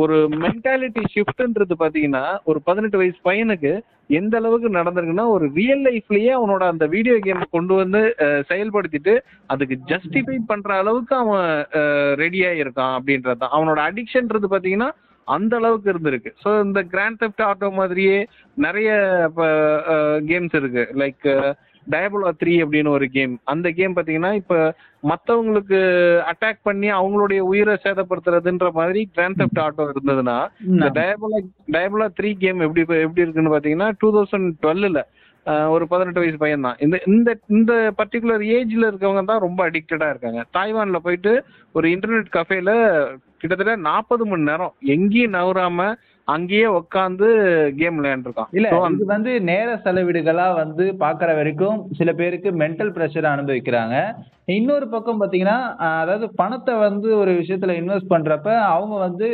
[0.03, 3.73] ஒரு மென்டாலிட்டி ஷிஃப்ட்ன்றது பாத்தீங்கன்னா ஒரு பதினெட்டு வயசு பையனுக்கு
[4.19, 8.01] எந்த அளவுக்கு நடந்திருக்குன்னா ஒரு ரியல் லைஃப்லயே அவனோட அந்த வீடியோ கேம் கொண்டு வந்து
[8.51, 9.15] செயல்படுத்திட்டு
[9.55, 11.49] அதுக்கு ஜஸ்டிஃபை பண்ற அளவுக்கு அவன்
[12.23, 13.55] ரெடியா இருக்கான் அப்படின்றது தான்.
[13.57, 14.91] அவனோட அடிக்ஷன்றது பாத்தீங்கன்னா
[15.29, 16.31] அந்த அளவுக்கு இருந்திருக்கு.
[16.43, 18.19] ஸோ இந்த கிராண்ட் தெஃப்ட் ஆட்டோ மாதிரியே
[18.67, 18.91] நிறைய
[20.31, 20.85] கேம்ஸ் இருக்கு.
[21.03, 21.27] லைக்
[21.87, 24.55] டயபுலா த்ரீ அப்படின்னு ஒரு கேம் அந்த கேம் பாத்தீங்கன்னா இப்ப
[25.03, 25.79] மத்தவங்களுக்கு
[26.31, 30.39] அட்டாக் பண்ணி அவங்களுடைய உயிரை சேதப்படுத்துறதுன்ற மாதிரி கிராண்ட் ஆட்டோ இருந்ததுன்னா
[30.71, 31.41] இந்த டயபுலா
[31.77, 35.03] டயபுலா த்ரீ கேம் எப்படி எப்படி இருக்குன்னு பாத்தீங்கன்னா டூ தௌசண்ட் டுவெல்ல
[35.71, 40.41] ஒரு பதினெட்டு வயசு பையன் தான் இந்த இந்த இந்த பர்டிகுலர் ஏஜ்ல இருக்கவங்க தான் ரொம்ப அடிக்டடா இருக்காங்க.
[40.57, 41.33] தாய்வான்ல போயிட்டு
[41.75, 42.73] ஒரு இன்டர்நெட் கஃபேல
[43.41, 45.87] கிட்டத்தட்ட நாற்பது மணி நேரம் எங்கேயும் நவராம
[46.35, 47.27] அங்கேயே உட்காந்து
[47.81, 48.49] கேம் விளையாண்டுருக்கான்.
[48.57, 53.97] இல்ல இது வந்து நேர செலவீடுகளா வந்து பாக்குற வரைக்கும் சில பேருக்கு மென்டல் பிரஷர் அனுபவிக்கிறாங்க.
[54.57, 55.59] இன்னொரு பக்கம் பாத்தீங்கன்னா
[56.01, 59.29] அதாவது பணத்தை வந்து ஒரு விஷயத்துல இன்வெஸ்ட் பண்றப்ப அவங்க வந்து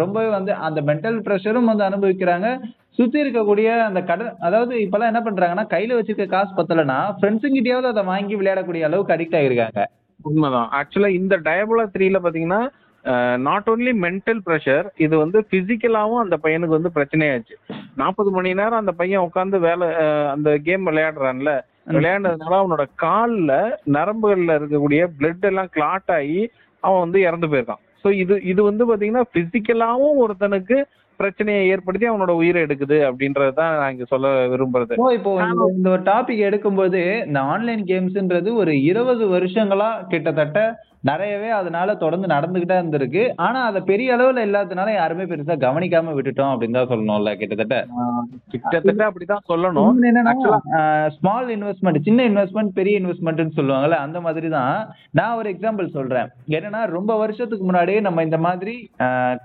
[0.00, 2.50] ரொம்பவே வந்து அந்த மென்டல் பிரஷரும் வந்து அனுபவிக்கிறாங்க.
[2.98, 8.34] சுத்தி இருக்கக்கூடிய அந்த கடன் அதாவது இப்பெல்லாம் என்ன பண்றாங்கன்னா கையில வச்சிருக்க காசு பத்தலைன்னா ஃப்ரெண்ட்ஸுங்கிட்டயாவது அதை வாங்கி
[8.40, 9.82] விளையாடக்கூடிய அளவுக்கு அடிக்ட் ஆகிருக்காங்க
[10.20, 10.68] உண்மைதான்.
[10.78, 12.60] ஆக்சுவலா இந்த டயபுலா த்ரீல பாத்தீங்கன்னா
[13.46, 17.54] நாட் ஓன்லி மென்டல் ப்ரெஷர் இது வந்து பிசிக்கலாவும் அந்த பையனுக்கு வந்து பிரச்சனையாச்சு.
[18.00, 19.88] நாற்பது மணி நேரம் அந்த பையன் உட்காந்து வேலை
[20.34, 21.52] அந்த கேம் விளையாடுறான்ல
[21.96, 23.52] விளையாண்டதுனால அவனோட கால்ல
[23.96, 26.40] நரம்புகள்ல இருக்கக்கூடிய பிளட் எல்லாம் கிளாட் ஆகி
[26.82, 27.82] அவன் வந்து இறந்து போயிருக்கான்.
[28.02, 30.78] ஸோ இது இது வந்து பாத்தீங்கன்னா பிசிக்கலாவும் ஒருத்தனுக்கு
[31.20, 34.94] பிரச்சனையை ஏற்படுத்தி அவனோட உயிரை எடுக்குது அப்படின்றது தான் நான் இங்க சொல்ல விரும்புறது.
[35.16, 40.60] இப்போ இந்த இந்த ஒரு டாபிக் எடுக்கும்போது இந்த ஆன்லைன் கேம்ஸ்ன்றது ஒரு இருபது வருஷங்களா கிட்டத்தட்ட
[41.08, 43.22] நிறையவே அதனால தொடர்ந்து நடந்துகிட்டே இருந்திருக்கு.
[43.46, 47.76] ஆனா அதை பெரிய அளவுல இல்லாததுனால யாருமே பெருசா கவனிக்காம விட்டுட்டோம் அப்படின்னு தான் சொல்லணும்ல கிட்டத்தட்ட.
[48.52, 49.92] கிட்டத்தட்ட அப்படிதான் சொல்லணும்.
[51.16, 54.78] ஸ்மால் இன்வெஸ்ட்மெண்ட் சின்ன இன்வெஸ்ட்மெண்ட் பெரிய இன்வெஸ்ட்மெண்ட்னு சொல்லுவாங்கல்ல அந்த மாதிரி தான்.
[55.20, 56.30] நான் ஒரு எக்ஸாம்பிள் சொல்றேன்.
[56.56, 58.76] என்னன்னா ரொம்ப வருஷத்துக்கு முன்னாடியே நம்ம இந்த மாதிரி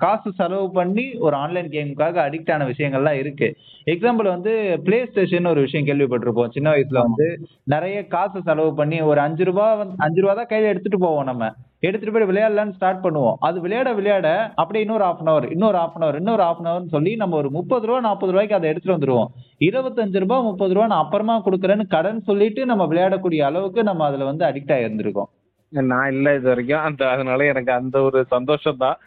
[0.05, 3.49] காசு செலவு பண்ணி ஒரு ஆன்லைன் கேமுக்காக அடிக்ட் ஆன விஷயங்கள்லாம் இருக்கு.
[3.93, 4.51] எக்ஸாம்பிள் வந்து
[4.87, 6.51] பிளே ஸ்டேஷன் ஒரு விஷயம் கேள்விப்பட்டிருப்போம்.
[6.57, 7.27] சின்ன வயசுல வந்து
[7.73, 11.42] நிறைய காசு செலவு பண்ணி ஒரு அஞ்சு ரூபா வந்து அஞ்சு ரூபா தான் கையில எடுத்துட்டு போவோம் நம்ம.
[11.85, 13.37] எடுத்துட்டு போய் விளையாடலாம்னு ஸ்டார்ட் பண்ணுவோம்.
[13.47, 14.27] அது விளையாட விளையாட
[14.61, 17.37] அப்படியே இன்னொரு half அன் அவர் இன்னொரு half அன் அவர் இன்னொரு half அன் ஹவர்னு சொல்லி நம்ம
[17.41, 19.31] ஒரு முப்பது ரூபா நாற்பது ரூபாய்க்கு அதை எடுத்துட்டு வந்துருவோம்.
[19.67, 24.47] இருபத்தஞ்சு ரூபாய் முப்பது ரூபா நான் அப்புறமா கொடுக்குறேன்னு கடன் சொல்லிட்டு நம்ம விளையாடக்கூடிய அளவுக்கு நம்ம அதுல வந்து
[24.49, 25.31] அடிக்ட் ஆயிருந்திருக்கோம்
[25.71, 26.83] நான் இல்ல இது வரைக்கும்.
[26.87, 28.97] அந்த அதனால எனக்கு அந்த ஒரு சந்தோஷம் தான்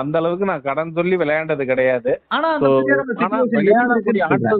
[0.00, 2.10] அந்த அளவுக்கு நான் கடன் சொல்லி விளையாண்டது கிடையாது.
[2.34, 2.48] ஆனா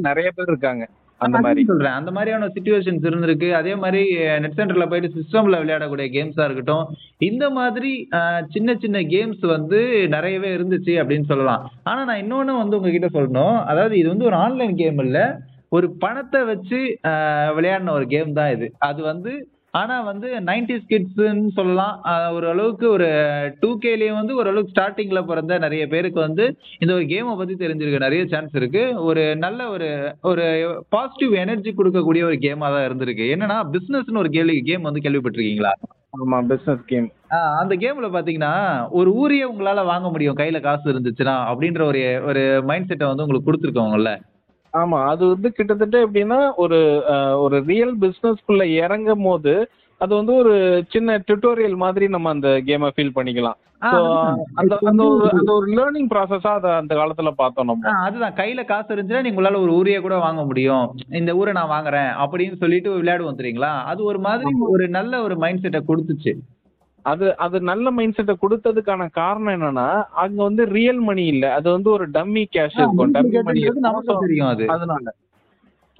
[0.09, 0.85] நிறைய பேர் இருக்காங்க.
[1.21, 1.63] அந்த மாதிரி.
[1.65, 1.97] சொல்றேன்.
[1.99, 3.49] அந்த மாதிரியான சுச்சுவேஷன்ஸ் இருந்திருக்கு.
[3.61, 4.03] அதே மாதிரி
[4.43, 6.85] நெட் சென்டர்ல போயிட்டு சிஸ்டம்ல விளையாடக்கூடிய கேம்ஸா இருக்கட்டும்
[7.29, 7.93] இந்த மாதிரி
[8.55, 11.63] சின்ன சின்ன கேம்ஸ் வந்து நிறையவே இருந்துச்சு அப்படின்னு சொல்லலாம்.
[11.91, 13.57] ஆனா நான் இன்னொன்னு வந்து உங்ககிட்ட சொல்லணும்.
[13.73, 15.19] அதாவது இது வந்து ஒரு ஆன்லைன் கேம் இல்ல.
[15.73, 16.79] ஒரு பணத்தை வச்சு
[17.57, 18.67] விளையாடின ஒரு கேம் தான் இது.
[18.89, 19.33] அது வந்து
[19.75, 21.95] ஆனா வந்து நைன்டிஸ் கிட்ஸ்ன்னு சொல்லலாம்.
[22.05, 23.09] அஹ், ஒரு அளவுக்கு ஒரு
[23.61, 26.45] டூ கேலயும் வந்து ஓரளவுக்கு ஸ்டார்டிங்ல பிறந்த நிறைய பேருக்கு வந்து
[26.79, 28.83] இந்த ஒரு கேமை பத்தி தெரிஞ்சிருக்க நிறைய சான்ஸ் இருக்கு.
[29.05, 29.89] ஒரு நல்ல ஒரு
[30.23, 30.47] ஒரு
[30.89, 33.27] பாசிட்டிவ் எனர்ஜி கொடுக்கக்கூடிய ஒரு கேமா தான் இருந்திருக்கு.
[33.35, 35.75] என்னன்னா பிசினஸ்னு ஒரு கேள்வி கேம் வந்து கேள்விப்பட்டிருக்கீங்களா?
[36.19, 37.09] ஆமா பிசினஸ் கேம்
[37.59, 38.53] அந்த கேம்ல பாத்தீங்கன்னா
[38.93, 40.39] ஒரு ஊரையே உங்களால வாங்க முடியும்.
[40.39, 44.13] கையில காசு இருந்துச்சுன்னா அப்படின்ற ஒரு ஒரு மைண்ட் செட்டை வந்து உங்களுக்கு கொடுத்துருக்கோங்கல்ல
[44.75, 46.79] ஆமா அது வந்து கிட்டத்தட்ட எப்படின்னா ஒரு
[47.41, 49.55] ஒரு ரியல் பிசினஸ்க்குள்ள இறங்கும் போது
[50.01, 50.53] அது வந்து ஒரு
[50.91, 53.59] சின்ன டுட்டோரியல் மாதிரி நம்ம அந்த கேமை ஃபீல் பண்ணிக்கலாம்.
[54.55, 57.93] அந்த அந்த ஒரு அந்த ஒரு லேர்னிங் ப்ராசஸா அதை அந்த காலத்துல பார்த்தோம் நம்ம.
[58.01, 58.35] அதுதான்.
[58.35, 60.87] கையில காசு இருந்துச்சுன்னா நீங்க உங்களால ஒரு ஊரையே கூட வாங்க முடியும்.
[61.13, 63.73] இந்த ஊரை நான் வாங்குறேன் அப்படின்னு சொல்லிட்டு விளையாடுவோம் தெரியுங்களா?
[63.85, 66.35] அது ஒரு மாதிரி ஒரு நல்ல ஒரு மைண்ட் செட்டை கொடுத்துச்சு.
[67.05, 71.53] அது அது நல்ல மைண்ட் செட்டை கொடுத்ததுக்கான காரணம் என்னன்னா அங்க வந்து ரியல் மணி இல்ல.
[71.53, 73.13] அது வந்து ஒரு டம்மி கேஷ் இருக்கும்.
[73.13, 74.67] டம்மி மணி நமக்கு தெரியும் அது.
[74.69, 75.15] அதனால.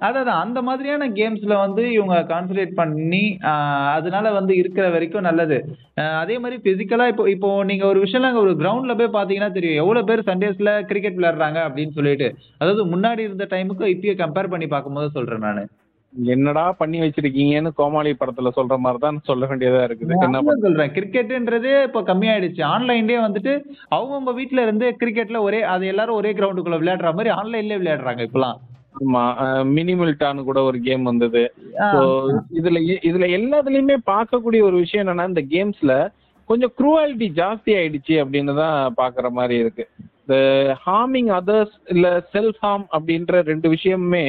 [0.01, 3.23] அதான் அந்த மாதிரியான கேம்ஸ்ல வந்து இவங்க கான்சன்ட்ரேட் பண்ணி
[3.95, 5.57] அதனால வந்து இருக்கிற வரைக்கும் நல்லது.
[6.19, 9.75] அதே மாதிரி பிசிக்கலா இப்போ இப்போ நீங்க ஒரு விஷயம் அங்க ஒரு கிரவுண்ட்ல போய் பாத்தீங்கன்னா தெரியும்.
[9.77, 12.29] எவ்வளவு பேர் சண்டேஸ்ல கிரிக்கெட் விளையாடுறாங்க அப்படின்னு சொல்லிட்டு.
[12.57, 15.65] அதாவது முன்னாடி இருந்த டைமுக்கு இப்பயே கம்பேர் பண்ணி பார்க்கும்போது சொல்றேன் நானு.
[16.13, 20.15] என்னடா பண்ணி வச்சிருக்கீங்கன்னு கோமாளி படத்துல சொல்ற மாதிரி தான் சொல்ல வேண்டியதா இருக்குது.
[20.27, 20.93] என்ன சொல்றேன்.
[20.95, 22.61] கிரிக்கெட்ன்றதே இப்போ கம்மியாயிடுச்சு.
[22.73, 23.53] ஆன்லைன்லயே வந்துட்டு
[23.95, 28.59] அவங்கவுங்க வீட்ல இருந்து கிரிக்கெட்ல ஒரே அது எல்லாரும் ஒரே கிரவுண்டுக்குள்ள விளையாடுற மாதிரி ஆன்லைன்லயே விளையாடுறாங்க இப்பலாம்
[28.99, 29.23] ஆமா
[29.77, 31.41] மினிமில்டான்னு கூட ஒரு கேம் வந்தது.
[32.59, 35.93] இதுல இதுல எல்லாத்துலயுமே பார்க்கக்கூடிய ஒரு விஷயம் என்னன்னா இந்த கேம்ஸ்ல
[36.49, 39.83] கொஞ்சம் குரூவாலிட்டி ஜாஸ்தி ஆயிடுச்சு அப்படின்னு தான் பாக்குற மாதிரி இருக்கு.
[40.23, 40.35] இந்த
[40.85, 44.25] ஹார்மிங் அதர்ஸ் இல்ல செல்ஃப் ஹார்ம் அப்படின்ற ரெண்டு விஷயமுமே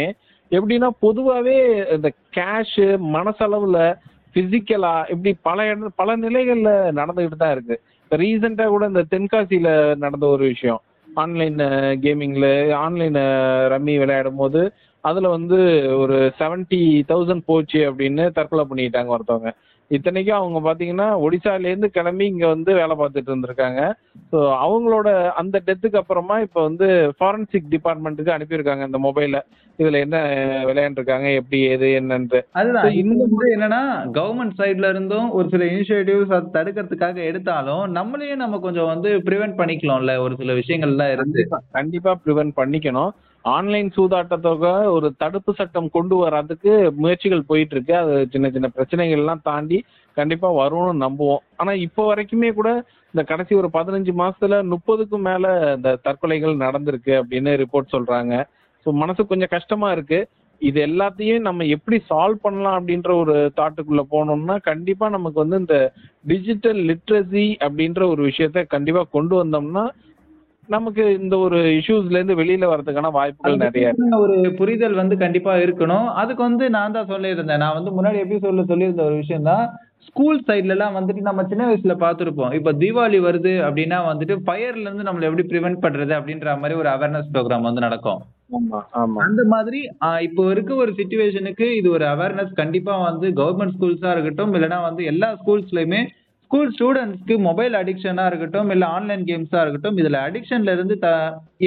[0.50, 1.56] எப்படின்னா பொதுவாகவே
[1.94, 2.78] இந்த கேஷ்
[3.16, 3.78] மனசளவுல
[4.34, 7.76] பிசிக்கலா இப்படி பல இட பல நிலைகள்ல நடந்துகிட்டு தான் இருக்கு.
[8.10, 10.80] ரீசெண்டா கூட இந்த தென்காசியில நடந்த ஒரு விஷயம்.
[11.14, 11.56] ஆன்லைன்
[12.04, 13.18] கேமிங்ல ஆன்லைன்
[13.72, 15.58] ரம்மி விளையாடும் போது அதுல வந்து
[15.98, 19.50] ஒரு செவன்டி தௌசண்ட் போச்சு அப்படின்னு தற்கொலை பண்ணிட்டாங்க ஒருத்தவங்க.
[19.90, 23.81] இத்தனைக்கும் அவங்க பாத்தீங்கன்னா ஒடிசால இருந்து கிளம்பி இங்க வந்து வேலை பார்த்துட்டு இருந்திருக்காங்க.
[24.33, 26.87] ஸோ அவங்களோட அந்த டெத்துக்கு அப்புறமா இப்போ வந்து
[27.18, 29.40] ஃபாரன்சிக் டிபார்ட்மெண்ட்டுக்கு அனுப்பியிருக்காங்க இந்த மொபைல
[29.79, 30.16] இதுல என்ன
[30.64, 32.40] விளையாண்டுருக்காங்க எப்படி ஏது என்னன்ட்டு.
[32.53, 32.96] அதுதான்.
[33.03, 33.83] இந்த வந்து என்னன்னா
[34.18, 40.14] கவர்மெண்ட் சைடுல இருந்தும் ஒரு சில இனிஷியேட்டிவ்ஸ் அதை தடுக்கிறதுக்காக எடுத்தாலும் நம்மளையும் நம்ம கொஞ்சம் வந்து ப்ரிவென்ட் பண்ணிக்கலாம்ல
[40.18, 41.42] ஒரு சில விஷயங்கள்லாம் இருந்து.
[41.72, 42.14] கண்டிப்பா.
[42.24, 43.12] ப்ரிவென்ட் பண்ணிக்கணும்.
[43.44, 46.72] ஆன்லைன் சூதாட்டத்தொகை ஒரு தடுப்பு சட்டம் கொண்டு வர்றதுக்கு
[47.03, 49.79] முயற்சிகள் போயிட்டு இருக்கு அது சின்ன சின்ன பிரச்சனைகள்லாம் தாண்டி
[50.16, 51.42] கண்டிப்பா வரும்னு நம்புவோம்.
[51.57, 52.70] ஆனா இப்போ வரைக்குமே கூட
[53.14, 58.35] இந்த கடைசி ஒரு பதினஞ்சு மாசத்துல முப்பதுக்கும் மேல இந்த தற்கொலைகள் நடந்திருக்கு அப்படின்னு ரிப்போர்ட் சொல்றாங்க.
[58.87, 60.20] ஸோ மனசு கொஞ்சம் கஷ்டமா இருக்கு.
[60.61, 65.76] இது எல்லாத்தையும் நம்ம எப்படி சால்வ் பண்ணலாம் அப்படின்ற ஒரு தாட்டுக்குள்ள போனோம்னா கண்டிப்பா நமக்கு வந்து இந்த
[66.26, 69.85] டிஜிட்டல் லிட்ரஸி அப்படின்ற ஒரு விஷயத்த கண்டிப்பா கொண்டு வந்தோம்னா
[70.70, 73.87] நமக்கு இந்த ஒரு இஷ்யூஸ்ல இருந்து வெளியில வர்றதுக்கான வாய்ப்புகள் நிறைய
[74.20, 76.09] ஒரு புரிதல் வந்து கண்டிப்பா இருக்கணும்.
[76.20, 77.62] அதுக்கு வந்து நான் தான் சொல்லியிருந்தேன்.
[77.64, 79.64] நான் வந்து முன்னாடி எபிசோட்ல சொல்லியிருந்த ஒரு விஷயம் தான்
[80.06, 82.52] ஸ்கூல் சைட்ல எல்லாம் வந்துட்டு நம்ம சின்ன வயசுல பார்த்திருப்போம்.
[82.59, 87.33] இப்ப தீபாவளி வருது அப்படின்னா வந்துட்டு ஃபயர்ல இருந்து நம்மள எப்படி ப்ரிவென்ட் பண்றது அப்படின்ற மாதிரி ஒரு அவேர்னஸ்
[87.35, 88.20] ப்ரோக்ராம் வந்து நடக்கும்.
[88.52, 89.18] ஆமா ஆமா.
[89.26, 94.54] அந்த மாதிரி ஆஹ் இப்போ இருக்க ஒரு சுச்சுவேஷனுக்கு இது ஒரு அவேர்னஸ் கண்டிப்பா வந்து கவர்மெண்ட் ஸ்கூல்ஸா இருக்கட்டும்
[94.56, 96.00] இல்லைன்னா வந்து எல்லா ஸ்கூல்ஸ்லயுமே
[96.50, 101.08] ஸ்கூல் ஸ்டூடெண்ட்ஸ்க்கு மொபைல் அடிக்ஷனாக இருக்கட்டும் இல்லை ஆன்லைன் கேம்ஸாக இருக்கட்டும் இதில் அடிக்ஷன்லேருந்து த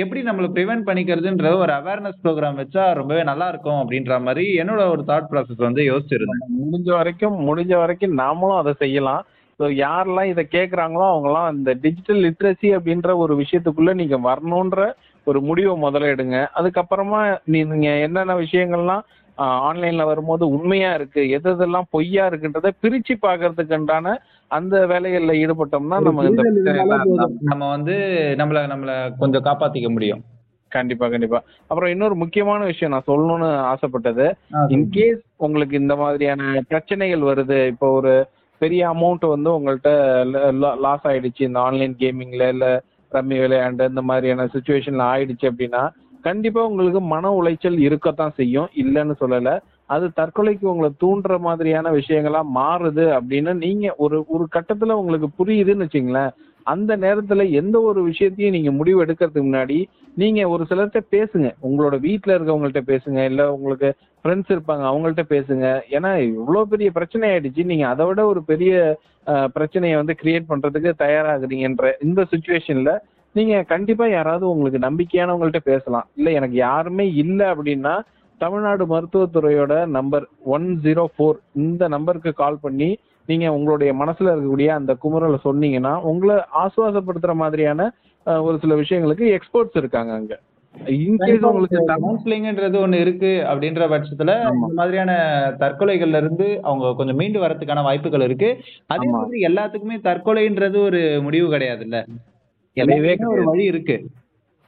[0.01, 5.03] எப்படி நம்மள ப்ரிவென்ட் பண்ணிக்கிறதுன்ற ஒரு அவேர்னஸ் ப்ரோக்ராம் வச்சா ரொம்பவே நல்லா இருக்கும் அப்படின்ற மாதிரி என்னோட ஒரு
[5.11, 6.43] தாட் ப்ராசஸ் வந்து யோசிச்சிருந்தேன்.
[6.63, 9.23] முடிஞ்ச வரைக்கும் முடிஞ்ச வரைக்கும் நாமளும் அதை செய்யலாம்.
[9.59, 14.81] ஸோ யாரெல்லாம் இதை கேட்குறாங்களோ அவங்கலாம் இந்த டிஜிட்டல் லிட்ரஸி அப்படின்ற ஒரு விஷயத்துக்குள்ளே நீங்கள் வரணுன்ற
[15.27, 16.37] ஒரு முடிவை முதல்ல எடுங்க.
[16.59, 17.21] அதுக்கப்புறமா
[17.55, 19.05] நீங்கள் என்னென்ன விஷயங்கள்லாம்
[19.37, 24.15] ஆன்லைன்ல வரும்போது உண்மையா இருக்கு எது எதெல்லாம் பொய்யா இருக்குன்றத பிரிச்சு பார்க்கறதுக்குண்டான
[24.51, 26.43] அந்த வேலைகள்ல ஈடுபட்டோம்னா நம்ம இந்த.
[27.41, 27.95] நம்ம வந்து
[28.37, 30.21] நம்மள நம்மள கொஞ்சம் காப்பாத்திக்க முடியும்.
[30.71, 31.39] கண்டிப்பா கண்டிப்பா.
[31.69, 34.25] அப்புறம் இன்னொரு முக்கியமான விஷயம் நான் சொல்லணும்னு ஆசைப்பட்டது.
[34.69, 38.13] இன்கேஸ் உங்களுக்கு இந்த மாதிரியான பிரச்சனைகள் வருது இப்போ ஒரு
[38.61, 39.91] பெரிய அமௌண்ட் வந்து உங்கள்கிட்ட
[40.81, 42.67] லாஸ் ஆயிடுச்சு இந்த ஆன்லைன் கேமிங்ல இல்ல
[43.11, 45.81] ரம்மி விளையாண்டு இந்த மாதிரியான சுச்சுவேஷன்ல ஆயிடுச்சு அப்படின்னா
[46.23, 48.69] கண்டிப்பா உங்களுக்கு மன உளைச்சல் இருக்கத்தான் செய்யும்.
[48.81, 49.51] இல்லைன்னு சொல்லல.
[49.93, 56.33] அது தற்கொலைக்கு உங்களை தூண்டுற மாதிரியான விஷயங்களா மாறுது அப்படின்னு நீங்க ஒரு ஒரு கட்டத்துல உங்களுக்கு புரியுதுன்னு வச்சுங்களேன்.
[56.73, 59.77] அந்த நேரத்துல எந்த ஒரு விஷயத்தையும் நீங்க முடிவு எடுக்கிறதுக்கு முன்னாடி
[60.21, 61.47] நீங்க ஒரு சிலர்கிட்ட பேசுங்க.
[61.67, 63.19] உங்களோட வீட்டுல இருக்கவங்கள்ட்ட பேசுங்க.
[63.29, 63.89] இல்ல உங்களுக்கு
[64.21, 65.65] ஃப்ரெண்ட்ஸ் இருப்பாங்க அவங்கள்ட்ட பேசுங்க.
[65.95, 67.63] ஏன்னா இவ்வளவு பெரிய பிரச்சனை ஆயிடுச்சு.
[67.71, 68.97] நீங்க அதை விட ஒரு பெரிய
[69.53, 72.93] பிரச்சனையை வந்து கிரியேட் பண்றதுக்கு தயாராகுறீங்கன்ற இந்த சுச்சுவேஷன்ல
[73.35, 77.93] நீங்க கண்டிப்பா யாராவது உங்களுக்கு நம்பிக்கையானவங்கள்ட்ட பேசலாம் இல்ல எனக்கு யாருமே இல்ல அப்படின்னா
[78.41, 82.89] தமிழ்நாடு மருத்துவத்துறையோட நம்பர் ஒன் ஜீரோ ஃபோர் இந்த நம்பருக்கு கால் பண்ணி
[83.27, 87.85] நீங்க உங்களுடைய மனசுல இருக்கக்கூடிய அந்த குமுறலை சொன்னீங்கன்னா உங்களை ஆசுவாசப்படுத்துற மாதிரியான
[88.43, 90.33] ஒரு சில விஷயங்களுக்கு எக்ஸ்பர்ட்ஸ் இருக்காங்க அங்க
[90.99, 94.31] இன்கேஸ் உங்களுக்கு கவுன்சிலிங்ன்றது ஒண்ணு இருக்கு அப்படின்ற பட்சத்துல.
[94.51, 95.11] இந்த மாதிரியான
[95.59, 98.49] தற்கொலைகள்ல இருந்து அவங்க கொஞ்சம் மீண்டு வரதுக்கான வாய்ப்புகள் இருக்கு
[98.89, 99.07] அதே.
[99.15, 101.99] மாதிரி எல்லாத்துக்குமே தற்கொலைன்றது ஒரு முடிவு கிடையாதுல்ல
[102.77, 103.97] கிடையவே ஒரு வழி இருக்கு.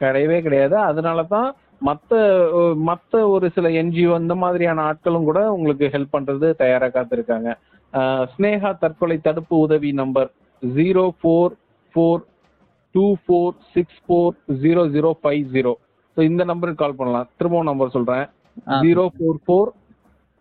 [0.01, 0.75] கிடையவே கிடையாது.
[0.89, 1.49] அதனால தான்
[1.87, 2.11] மத்த
[2.89, 7.49] மத்த ஒரு சில என்ஜிஓ இந்த மாதிரியான ஆட்களும் கூட உங்களுக்கு ஹெல்ப் பண்றது தயாரா காத்திருக்காங்க.
[8.33, 10.29] ஸ்னேகா தற்கொலை தடுப்பு உதவி number
[10.63, 11.53] zero four
[11.95, 12.21] four
[12.95, 15.73] two four six four zero zero five zero
[16.17, 17.27] so இந்த நம்பருக்கு கால் பண்ணலாம்.
[17.37, 18.25] திரும்பவும் நம்பர் சொல்றேன்.
[18.83, 19.69] Zero four four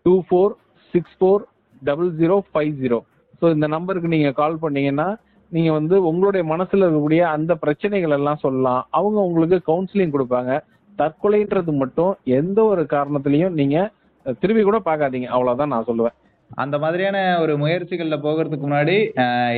[0.05, 0.53] two four
[0.93, 1.43] six four
[1.81, 2.99] double zero five zero
[3.39, 5.07] so இந்த நம்பருக்கு நீங்க கால் பண்ணீங்கன்னா
[5.49, 8.87] நீங்க வந்து உங்களுடைய மனசுல இருக்கக்கூடிய அந்த பிரச்சனைகள் எல்லாம் சொல்லலாம்.
[8.89, 10.59] அவங்க உங்களுக்கு கவுன்சிலிங் கொடுப்பாங்க.
[10.97, 13.91] தற்கொலைன்றது மட்டும் எந்த ஒரு காரணத்திலையும் நீங்க
[14.39, 15.25] திரும்பி கூட பார்க்காதீங்க.
[15.25, 16.15] அவ்வளவுதான் நான் சொல்லுவேன்.
[16.55, 18.97] அந்த மாதிரியான ஒரு முயற்சிகள்ல போகிறதுக்கு முன்னாடி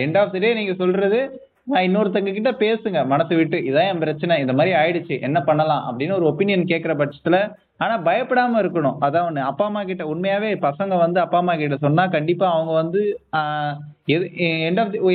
[0.03, 4.33] எண்ட் ஆஃப் த டே நீங்க சொல்றது நான் இன்னொருத்தங்க கிட்ட பேசுங்க மனசு விட்டு இதான் என் பிரச்சனை
[4.43, 7.37] இந்த மாதிரி ஆயிடுச்சு என்ன பண்ணலாம் அப்படின்னு ஒரு ஒப்பீனியன் கேட்குற பட்சத்துல
[7.77, 9.41] ஆனா பயப்படாம இருக்கணும் அதான் ஒண்ணு.
[9.49, 13.01] அப்பா அம்மா கிட்ட உண்மையாவே பசங்க வந்து அப்பா அம்மா கிட்ட சொன்னா கண்டிப்பா அவங்க வந்து
[14.15, 14.25] எது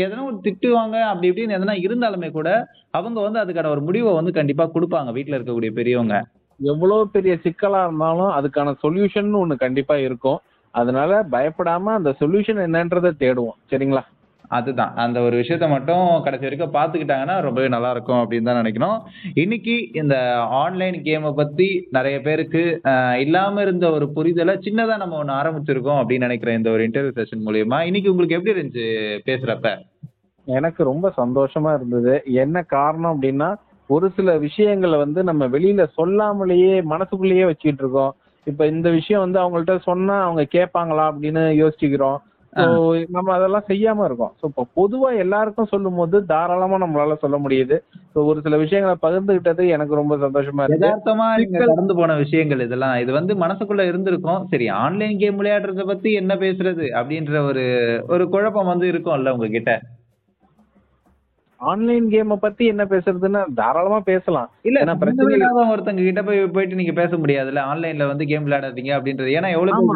[0.03, 2.51] எதனா ஒரு திட்டுவாங்க அப்படி இப்படின்னு எதனா இருந்தாலுமே கூட
[2.99, 6.17] அவங்க வந்து அதுக்கான ஒரு முடிவை வந்து கண்டிப்பா கொடுப்பாங்க வீட்டுல இருக்கக்கூடிய பெரியவங்க.
[6.61, 10.41] எவ்வளவு பெரிய சிக்கலா இருந்தாலும் அதுக்கான சொல்யூஷன் ஒண்ணு கண்டிப்பா இருக்கும்.
[10.75, 13.59] அதனால பயப்படாம அந்த சொல்யூஷன் என்னன்றதை தேடுவோம்.
[13.73, 14.03] சரிங்களா?
[14.59, 14.93] அதுதான்.
[15.05, 18.99] அந்த ஒரு விஷயத்த மட்டும் கடைசி வரைக்கும் பார்த்துக்கிட்டாங்கன்னா ரொம்பவே நல்லா இருக்கும் அப்படின்னு தான் நினைக்கணும்.
[19.35, 20.17] இன்னைக்கு இந்த
[20.61, 22.63] ஆன்லைன் கேமை பத்தி நிறைய பேருக்கு
[23.21, 27.81] இல்லாம இருந்த ஒரு புரிதலை சின்னதா நம்ம ஒன்று ஆரம்பிச்சிருக்கோம் அப்படின்னு நினைக்கிறேன் இந்த ஒரு இன்டர்வியூ செஷன் மூலியமா
[27.91, 28.87] இன்னைக்கு உங்களுக்கு எப்படி இருந்துச்சு
[29.29, 29.71] பேசுறப்ப?
[30.47, 32.15] எனக்கு ரொம்ப சந்தோஷமா இருந்தது.
[32.43, 33.51] என்ன காரணம் அப்படின்னா
[33.91, 38.13] ஒரு சில விஷயங்களை வந்து நம்ம வெளியில சொல்லாமலேயே மனசுக்குள்ளேயே வச்சுக்கிட்டு இருக்கோம்.
[38.47, 42.21] இப்ப இந்த விஷயம் வந்து அவங்கள்ட்ட சொன்னா அவங்க கேட்பாங்களா அப்படின்னு யோசிச்சுக்கிறோம்.
[43.17, 44.33] நம்ம அதெல்லாம் செய்யாம இருக்கோம்.
[44.41, 47.77] ஸோ இப்போ பொதுவா எல்லாருக்கும் சொல்லும் போது தாராளமா நம்மளால சொல்ல முடியுது.
[48.15, 50.85] ஸோ ஒரு சில விஷயங்களை பகிர்ந்துகிட்டது எனக்கு ரொம்ப சந்தோஷமா இருக்கு.
[50.85, 51.29] யதார்த்தமா.
[51.65, 52.97] கடந்து போன விஷயங்கள் இதெல்லாம்.
[52.97, 54.45] இது வந்து மனசுக்குள்ள இருந்திருக்கும்.
[54.49, 57.65] சரி ஆன்லைன் கேம் விளையாடுறத பத்தி என்ன பேசுறது அப்படின்ற ஒரு
[58.09, 59.73] ஒரு குழப்பம் வந்து இருக்கும்ல உங்ககிட்ட?
[61.71, 64.49] ஆன்லைன் கேமை பத்தி என்ன பேசுறதுன்னா தாராளமா பேசலாம்.
[64.63, 67.63] இல்ல பிரச்சனை இல்லாத ஒருத்தங்க கிட்ட போய் போயிட்டு நீங்க பேச முடியாதுல்ல?
[67.73, 69.31] ஆன்லைன்ல வந்து கேம் விளையாடாதீங்க அப்படின்றது.
[69.39, 69.87] ஏன்னா எவ்வளவு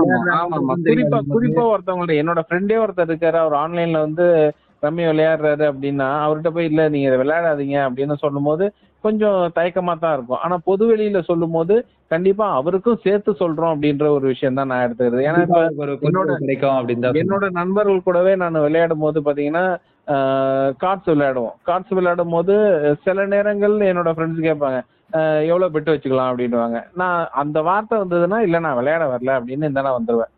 [0.87, 3.39] குறிப்பா குறிப்பா ஒருத்தவங்கள்ட்ட என்னோட ஃப்ரெண்டே ஒருத்தர் இருக்காரு.
[3.45, 4.27] அவர் ஆன்லைன்ல வந்து
[4.83, 8.65] ரம்மி விளையாடுறாரு அப்படின்னா அவர்கிட்ட போய் இல்ல நீங்க இதை விளையாடாதீங்க அப்படின்னு சொல்லும்போது
[9.05, 10.41] கொஞ்சம் தயக்கமா தான் இருக்கும்.
[10.43, 11.75] ஆனா பொது வெளியில சொல்லும் போது
[12.09, 15.27] கண்டிப்பா அவருக்கும் சேர்த்து சொல்றோம் அப்படின்ற ஒரு விஷயம் தான் நான் எடுத்துக்கிறது.
[15.29, 15.61] ஏன்னா இப்ப
[16.09, 16.39] என்னோட-
[17.23, 19.65] என்னோட நண்பர்கள் கூடவே நான் விளையாடும் போது பாத்தீங்கன்னா
[20.83, 21.57] கார்ட்ஸ் விளையாடுவோம்.
[21.69, 22.55] கார்ட்ஸ் விளையாடும் போது
[23.05, 24.79] சில நேரங்கள் என்னோட ஃப்ரெண்ட்ஸ் கேட்பாங்க
[25.51, 26.31] எவ்வளோ எவ்வளவு பெட்டு வச்சுக்கலாம்?
[26.31, 26.79] அப்படின்னுவாங்க.
[27.01, 30.33] நான் அந்த வார்த்தை வந்ததுன்னா இல்ல நான் விளையாட வரல அப்படின்னு இந்த வந்துடுவேன் வந்துருவேன்.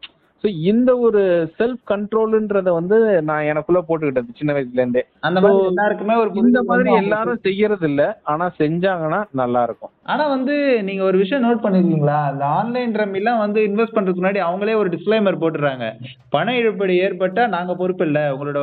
[0.45, 1.20] ஸோ இந்த ஒரு
[1.57, 6.91] செல்ஃப் கண்ட்ரோல்ன்றத வந்து நான் எனக்குள்ள போட்டுக்கிட்டது சின்ன வயசுல இருந்தே அந்த மாதிரி எல்லாருக்குமே ஒரு இந்த மாதிரி
[7.01, 10.55] எல்லாரும் செய்யறது இல்ல ஆனா செஞ்சாங்கன்னா நல்லா இருக்கும் ஆனா வந்து
[10.89, 12.20] நீங்க ஒரு விஷயம் நோட் பண்ணிருக்கீங்களா?
[12.32, 15.86] இந்த ஆன்லைன் ரம்மிலாம் வந்து இன்வெஸ்ட் பண்றதுக்கு முன்னாடி அவங்களே ஒரு டிஸ்க்ளைமர் போட்டுறாங்க
[16.30, 18.20] பண இழப்பீடு ஏற்பட்டா நாங்க பொறுப்பு இல்ல.
[18.34, 18.61] உங்களோட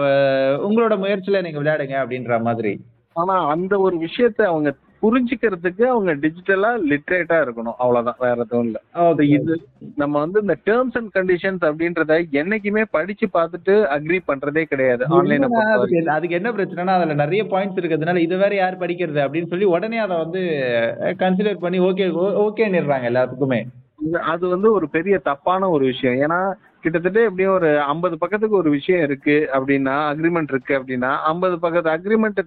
[0.65, 2.73] உங்களோட முயற்சியில நீங்க விளையாடுங்க அப்படின்ற மாதிரி.
[3.15, 4.69] ஆனா அந்த ஒரு விஷயத்த அவங்க
[5.05, 7.77] புரிஞ்சுக்கிறதுக்கு அவங்க டிஜிட்டலா லிட்ரேட்டா இருக்கணும்.
[7.77, 8.19] அவ்வளவுதான்.
[8.19, 8.77] வேற எதுவும் இல்ல.
[9.05, 9.55] அது இது
[9.95, 15.03] நம்ம வந்து இந்த டேர்ம்ஸ் அண்ட் கண்டிஷன்ஸ் அப்படின்றத என்னைக்குமே படிச்சு பார்த்துட்டு அக்ரி பண்றதே கிடையாது.
[15.09, 15.49] ஆன்லைனை
[16.07, 20.17] அதுக்கு என்ன பிரச்சனைனா அதுல நிறைய பாயிண்ட்ஸ் இருக்கிறதுனால இது வேற யார் படிக்கிறது அப்படின்னு சொல்லி உடனே அதை
[20.17, 20.41] வந்து
[21.19, 22.07] கன்சிடர் பண்ணி ஓகே
[22.45, 23.59] ஓகேன்னுறாங்க எல்லாத்துக்குமே.
[24.31, 26.17] அது வந்து ஒரு பெரிய தப்பான ஒரு விஷயம்.
[26.25, 26.39] ஏன்னா
[26.83, 32.41] கிட்டத்தட்ட எப்படியும் ஒரு ஐம்பது பக்கத்துக்கு ஒரு விஷயம் இருக்கு அப்படின்னா அக்ரிமெண்ட் இருக்கு அப்படின்னா ஐம்பது பக்கத்து அக்ரிமெண்ட்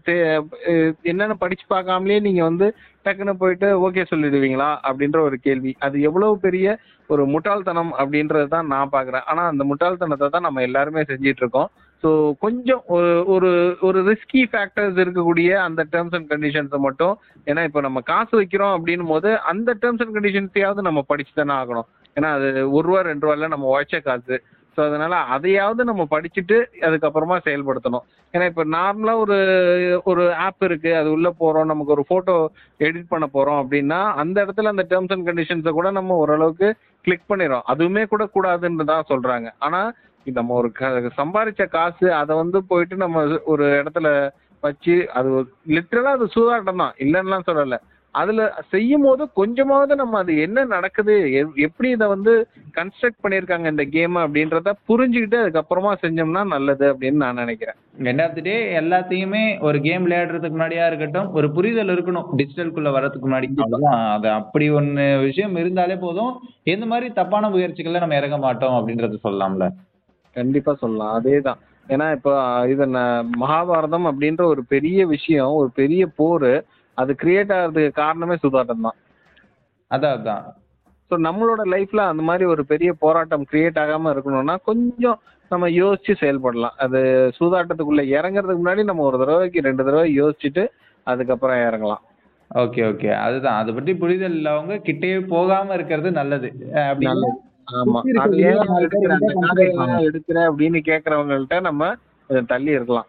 [1.03, 2.67] என்னென்ன படிச்சு பார்க்காமலே நீங்க வந்து
[3.07, 5.73] டக்குன்னு போயிட்டு ஓகே சொல்லிடுவீங்களா அப்படின்ற ஒரு கேள்வி.
[5.79, 6.77] அது எவ்வளவு பெரிய
[7.11, 11.71] ஒரு முட்டாள்தனம் அப்படின்றது தான் நான் பாக்குறேன் ஆனா அந்த முட்டாள்தனத்தை தான் நம்ம எல்லாருமே செஞ்சிட்டு இருக்கோம்.
[12.03, 12.11] ஸோ
[12.45, 13.51] கொஞ்சம் ஒரு ஒரு
[13.87, 17.15] ஒரு ரிஸ்கி ஃபேக்டர்ஸ் இருக்கக்கூடிய அந்த டேர்ம்ஸ் அண்ட் கண்டிஷன்ஸை மட்டும்
[17.47, 21.89] ஏன்னா இப்போ நம்ம காசு வைக்கிறோம் அப்படின்னும் போது அந்த டேர்ம்ஸ் அண்ட் கண்டிஷன்ஸையாவது நம்ம படிச்சு தானே ஆகணும்.
[22.17, 24.37] ஏன்னா அது ஒரு ரூபா ரெண்டு ரூபால நம்ம உழைச்ச காசு.
[24.77, 26.57] ஸோ அதனால அதையாவது நம்ம படிச்சுட்டு
[26.89, 28.05] அதுக்கப்புறமா செயல்படுத்தணும்.
[28.35, 29.39] ஏன்னா இப்போ நார்மலாக ஒரு
[30.11, 32.35] ஒரு ஆப் இருக்கு அது உள்ள போகிறோம் நமக்கு ஒரு ஃபோட்டோ
[32.87, 36.69] எடிட் பண்ண போகிறோம் அப்படின்னா அந்த இடத்துல அந்த டேர்ம்ஸ் அண்ட் கண்டிஷன்ஸை கூட நம்ம ஓரளவுக்கு
[37.05, 37.67] கிளிக் பண்ணிடுறோம்.
[37.73, 39.49] அதுவுமே கூட கூடாதுன்னு தான் சொல்றாங்க.
[39.59, 39.91] ஆனால்
[40.33, 40.73] நம்ம ஒரு
[41.21, 44.31] சம்பாரிச்ச காசு அதை வந்து போயிட்டு நம்ம ஒரு இடத்துல
[44.63, 45.29] வச்சு அது
[45.69, 46.97] லிட்டரலா அது சூதாட்டம் தான்.
[46.99, 47.77] இல்லைன்னுலாம் சொல்லல.
[48.15, 54.17] அதுல செய்யும் போது கொஞ்சமாவது நம்ம அது என்ன நடக்குது எப்படி இதை வந்து கன்ஸ்ட்ரக்ட் பண்ணியிருக்காங்க இந்த கேம்
[54.17, 57.77] அப்படின்றத புரிஞ்சுக்கிட்டு அதுக்கப்புறமா செஞ்சோம்னா நல்லது அப்படின்னு நான் நினைக்கிறேன்.
[57.99, 63.29] எண்ட் ஆஃப் தி டே எல்லாத்தையுமே ஒரு கேம் விளையாடுறதுக்கு முன்னாடியா இருக்கட்டும் ஒரு புரிதல் இருக்கணும் டிஜிட்டலுக்குள்ள வர்றதுக்கு
[63.29, 63.49] முன்னாடி.
[64.17, 66.33] அது அப்படி ஒண்ணு விஷயம் இருந்தாலே போதும்.
[66.63, 69.69] எந்த மாதிரி தப்பான முயற்சிகள்ல நம்ம இறங்க மாட்டோம் அப்படின்றத சொல்லலாம்ல.
[70.35, 71.25] கண்டிப்பா சொல்லலாம்.
[71.25, 71.57] அதேதான்.
[71.89, 76.65] ஏன்னா இப்போ இது ந- மகாபாரதம் அப்படின்ற ஒரு பெரிய விஷயம் ஒரு பெரிய போர்
[76.95, 78.95] அது கிரியேட் ஆகிறதுக்கு காரணமே சூதாட்டம் தான்.
[79.91, 80.43] அதான் அதான்.
[81.11, 86.77] ஸோ நம்மளோட லைஃப்ல அந்த மாதிரி ஒரு பெரிய போராட்டம் கிரியேட் ஆகாம இருக்கணும்னா கொஞ்சம் நம்ம யோசிச்சு செயல்படலாம்.
[86.77, 90.69] அது சூதாட்டத்துக்குள்ள இறங்குறதுக்கு முன்னாடி நம்ம ஒரு தடவைக்கு ரெண்டு தடவை யோசிச்சுட்டு
[91.03, 92.03] அதுக்கப்புறம் இறங்கலாம்.
[92.55, 93.61] ஓகே ஓகே அதுதான்.
[93.61, 96.53] அதை பற்றி புரிதல் இல்லாதவங்க கிட்டேயே போகாம இருக்கிறது நல்லது.
[96.73, 97.41] அஹ் அப்படி நல்லது.
[97.69, 98.01] ஆமா.
[98.17, 101.95] அது ஏன் எடுக்கிற அந்த எடுக்கிற அப்படின்னு கேக்குறவங்கள்ட்ட நம்ம
[102.27, 103.09] கொஞ்சம் தள்ளி இருக்கலாம்.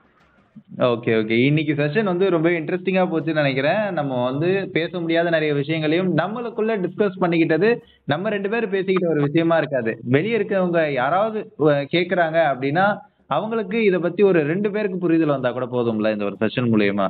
[0.78, 1.36] Okay okay.
[1.46, 3.94] இன்னைக்கு செஷன் வந்து ரொம்ப இன்ட்ரெஸ்டிங்கா போச்சுன்னு நினைக்கிறேன்.
[3.94, 7.70] நம்ம வந்து பேச முடியாத நிறைய விஷயங்களையும் நம்மளுக்குள்ள டிஸ்கஸ் பண்ணிக்கிட்டது
[8.06, 10.00] நம்ம ரெண்டு பேரும் பேசிக்கிட்ட ஒரு விஷயமா இருக்காது.
[10.04, 11.54] வெளியே இருக்கவங்க யாராவது
[11.96, 12.98] கேக்குறாங்க அப்படின்னா
[13.28, 17.08] அவங்களுக்கு இத பத்தி ஒரு ரெண்டு பேருக்கு புரிதல் வந்தா கூட போதும்ல இந்த ஒரு செஷன் மூலியமா.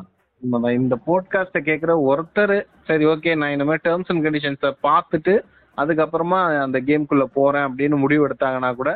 [0.70, 5.44] இந்த போட்காஸ்ட கேக்குற ஒருத்தர் சரி ஓகே நான் இந்த மாதிரி டேர்ம்ஸ் அண்ட் கண்டிஷன்ஸை பார்த்துட்டு
[5.82, 8.92] அதுக்கப்புறமா அந்த கேம்குள்ள போறேன் அப்படின்னு முடிவு எடுத்தாங்கன்னா கூட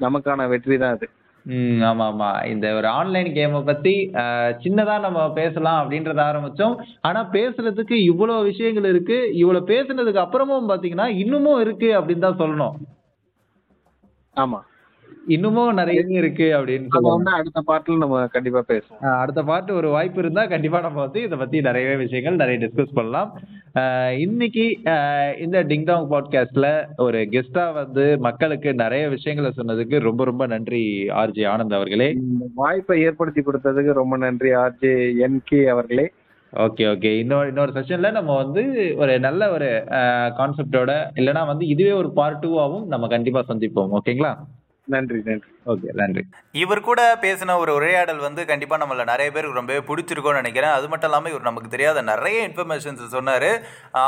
[0.00, 1.06] நமக்கான வெற்றி தான் அது.
[1.46, 2.28] ம் ஆமா ஆமா.
[2.52, 3.92] இந்த ஒரு ஆன்லைன் கேமை பத்தி
[4.62, 6.74] சின்னதா நம்ம பேசலாம் அப்படின்றத ஆரம்பிச்சோம்.
[7.00, 9.18] ஆனா பேசுறதுக்கு இவ்வளவு விஷயங்கள் இருக்கு.
[9.42, 12.74] இவ்வளவு பேசுனதுக்கு அப்புறமும் பாத்தீங்கன்னா இன்னமும் இருக்கு அப்படின்னு தான் சொல்லணும்.
[14.36, 14.60] ஆமா.
[15.26, 17.30] இன்னமும் நிறைய இருக்கு அப்படின்னு சொல்லுவாங்க.
[17.38, 19.04] அடுத்த பார்ட்ல நம்ம கண்டிப்பா பேசுவோம்.
[19.22, 23.30] அடுத்த பாட்டு ஒரு வாய்ப்பு இருந்தா கண்டிப்பா நம்ம வந்து இதை பத்தி நிறைய விஷயங்கள் நிறைய டிஸ்கஸ் பண்ணலாம்.
[24.18, 24.66] இன்னைக்கு
[25.44, 30.84] இந்த டிங்டாங் பாட்காஸ்ட்ல ஒரு கெஸ்டா வந்து மக்களுக்கு நிறைய விஷயங்களை சொன்னதுக்கு ரொம்ப ரொம்ப நன்றி
[31.22, 32.08] ஆர்ஜி ஆனந்த் அவர்களே.
[32.10, 34.94] இந்த வாய்ப்பை ஏற்படுத்தி கொடுத்ததுக்கு ரொம்ப நன்றி ஆர்ஜே
[35.26, 36.06] என்கே அவர்களே.
[36.52, 37.10] Okay okay.
[37.18, 38.62] இன்னொரு இன்னொரு செஷன்ல நம்ம வந்து
[38.96, 39.70] ஒரு நல்ல ஒரு
[40.38, 43.92] கான்செப்டோட இல்லைன்னா வந்து இதுவே ஒரு பார்ட் டூவாகவும் நம்ம கண்டிப்பா சந்திப்போம்.
[43.98, 44.32] ஓகேங்களா?
[44.88, 45.55] நன்றி நன்றி.
[45.72, 46.22] ஓகே நன்றி.
[46.62, 50.74] இவர் கூட பேசின ஒரு உரையாடல் வந்து கண்டிப்பாக நம்மள நிறைய பேருக்கு ரொம்பவே பிடிச்சிருக்கும்னு நினைக்கிறேன்.
[50.76, 53.48] அது மட்டும் இல்லாமல் இவர் நமக்கு தெரியாத நிறைய இன்ஃபர்மேஷன்ஸ் சொன்னார்.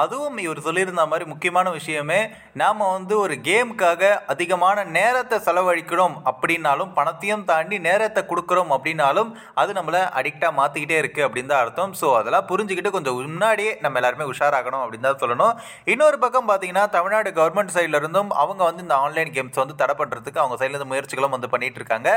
[0.03, 2.21] அதுவும் இவர் சொல்லியிருந்த மாதிரி முக்கியமான விஷயமே
[2.63, 9.33] நாம் வந்து ஒரு கேமுக்காக அதிகமான நேரத்தை செலவழிக்கிறோம் அப்படின்னாலும் பணத்தையும் தாண்டி நேரத்தை கொடுக்குறோம் அப்படின்னாலும்
[9.63, 11.93] அது நம்மளை அடிக்டாக மாற்றிக்கிட்டே இருக்குது அப்படின்னு தான் அர்த்தம்.
[12.03, 15.53] ஸோ அதெல்லாம் புரிஞ்சுக்கிட்டு கொஞ்சம் முன்னாடியே நம்ம எல்லாருமே உஷாராகணும் அப்படின்னு தான் சொல்லணும்.
[15.95, 20.59] இன்னொரு பக்கம் பார்த்தீங்கன்னா தமிழ்நாடு கவர்மெண்ட் சைட்லேருந்தும் அவங்க வந்து இந்த ஆன்லைன் கேம்ஸ் வந்து தடை பண்ணுறதுக்கு அவங்க
[20.63, 22.11] சைட்லேருந்து முயற்சிகளும் வந்து பண்ணிட்டு இருக்காங்க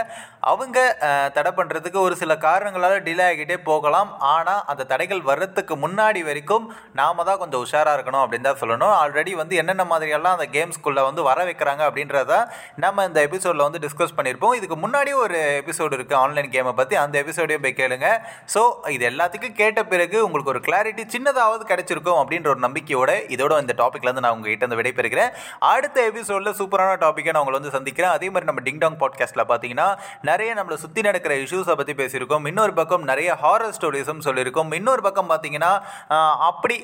[0.52, 0.78] அவங்க
[1.38, 4.12] தடை பண்ணுறதுக்கு ஒரு சில காரணங்களால் டிலே ஆகிட்டே போகலாம்.
[4.34, 6.66] ஆனால் அந்த தடைகள் வர்றதுக்கு முன்னாடி வரைக்கும்
[7.02, 8.94] நாம தான் கொஞ்சம் உஷாராக இருக்கணும் அப்படின்னு தான் சொல்லணும்.
[9.02, 12.34] ஆல்ரெடி வந்து என்னென்ன மாதிரியெல்லாம் அந்த கேம்ஸ்குள்ளே வந்து வர வைக்கிறாங்க அப்படின்றத
[12.86, 17.16] நம்ம இந்த எபிசோடில் வந்து டிஸ்கஸ் பண்ணியிருப்போம் இதுக்கு முன்னாடி ஒரு எபிசோடு இருக்குது ஆன்லைன் கேமை பற்றி அந்த
[17.24, 18.08] எபிசோடையும் போய் கேளுங்க.
[18.54, 18.62] ஸோ
[18.96, 24.24] இது எல்லாத்துக்கும் கேட்ட பிறகு உங்களுக்கு ஒரு கிளாரிட்டி சின்னதாவது கிடைச்சிருக்கும் அப்படின்ற ஒரு நம்பிக்கையோட இதோட இந்த டாப்பிக்லேருந்து
[24.26, 25.32] நான் உங்ககிட்ட வந்து விடைபெறுகிறேன்.
[25.74, 28.14] அடுத்த எபிசோடில் சூப்பரான டாப்பிக்கை நான் உங்களை வந்து சந்திக்கிறேன்.
[28.18, 29.88] அதே மாதிரி நம்ம டிங் டாங் பாட்காஸ்ட்டில் பார்த்தீங்கன்னா
[30.30, 32.46] நிறைய நம்மளை சுற்றி நடக்கிற இஷ்யூஸை பற்றி பேசியிருக்கோம்.
[32.52, 34.70] இன்னொரு பக்கம் நிறைய ஹாரர் ஸ்டோரிஸும் சொல்லியிருக்கோம்.
[34.80, 35.72] இன்னொரு பக்கம் பார்த்தீங்கன்னா
[36.50, 36.76] அப்படி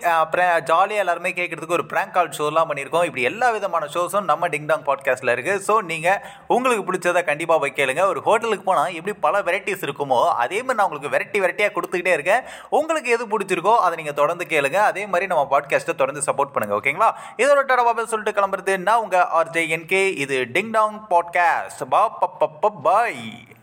[0.69, 3.05] ஜாலியாக எல்லாருமே கேட்கறதுக்கு ஒரு ப்ராங்க் கால் ஷோலாம் பண்ணியிருக்கோம்.
[3.09, 6.19] இப்படி எல்லா விதமான ஷோஸும் நம்ம டிங் டாங் பாட்காஸ்ட்டில் இருக்குது ஸோ நீங்கள்
[6.55, 8.03] உங்களுக்கு பிடிச்சதை கண்டிப்பாக போய் கேளுங்க.
[8.13, 12.43] ஒரு ஹோட்டலுக்கு போனால் எப்படி பல வெரைட்டிஸ் இருக்குமோ அதே மாதிரி நான் உங்களுக்கு வெரைட்டி வெரைட்டியாக கொடுத்துக்கிட்டே இருக்கேன்.
[12.79, 14.79] உங்களுக்கு எது பிடிச்சிருக்கோ அதை நீங்கள் தொடர்ந்து கேளுங்க.
[14.91, 17.09] அதே மாதிரி நம்ம பாட்காஸ்ட்டை தொடர்ந்து சப்போர்ட் பண்ணுங்க ஓகேங்களா?
[17.43, 22.01] இதோட டடவாபே சொல்லிட்டு கிளம்புறது நான் உங்கள் ஆர்ஜே என்கே இது டிங் டாங் பாட்காஸ்ட் பா
[22.83, 23.21] பாய்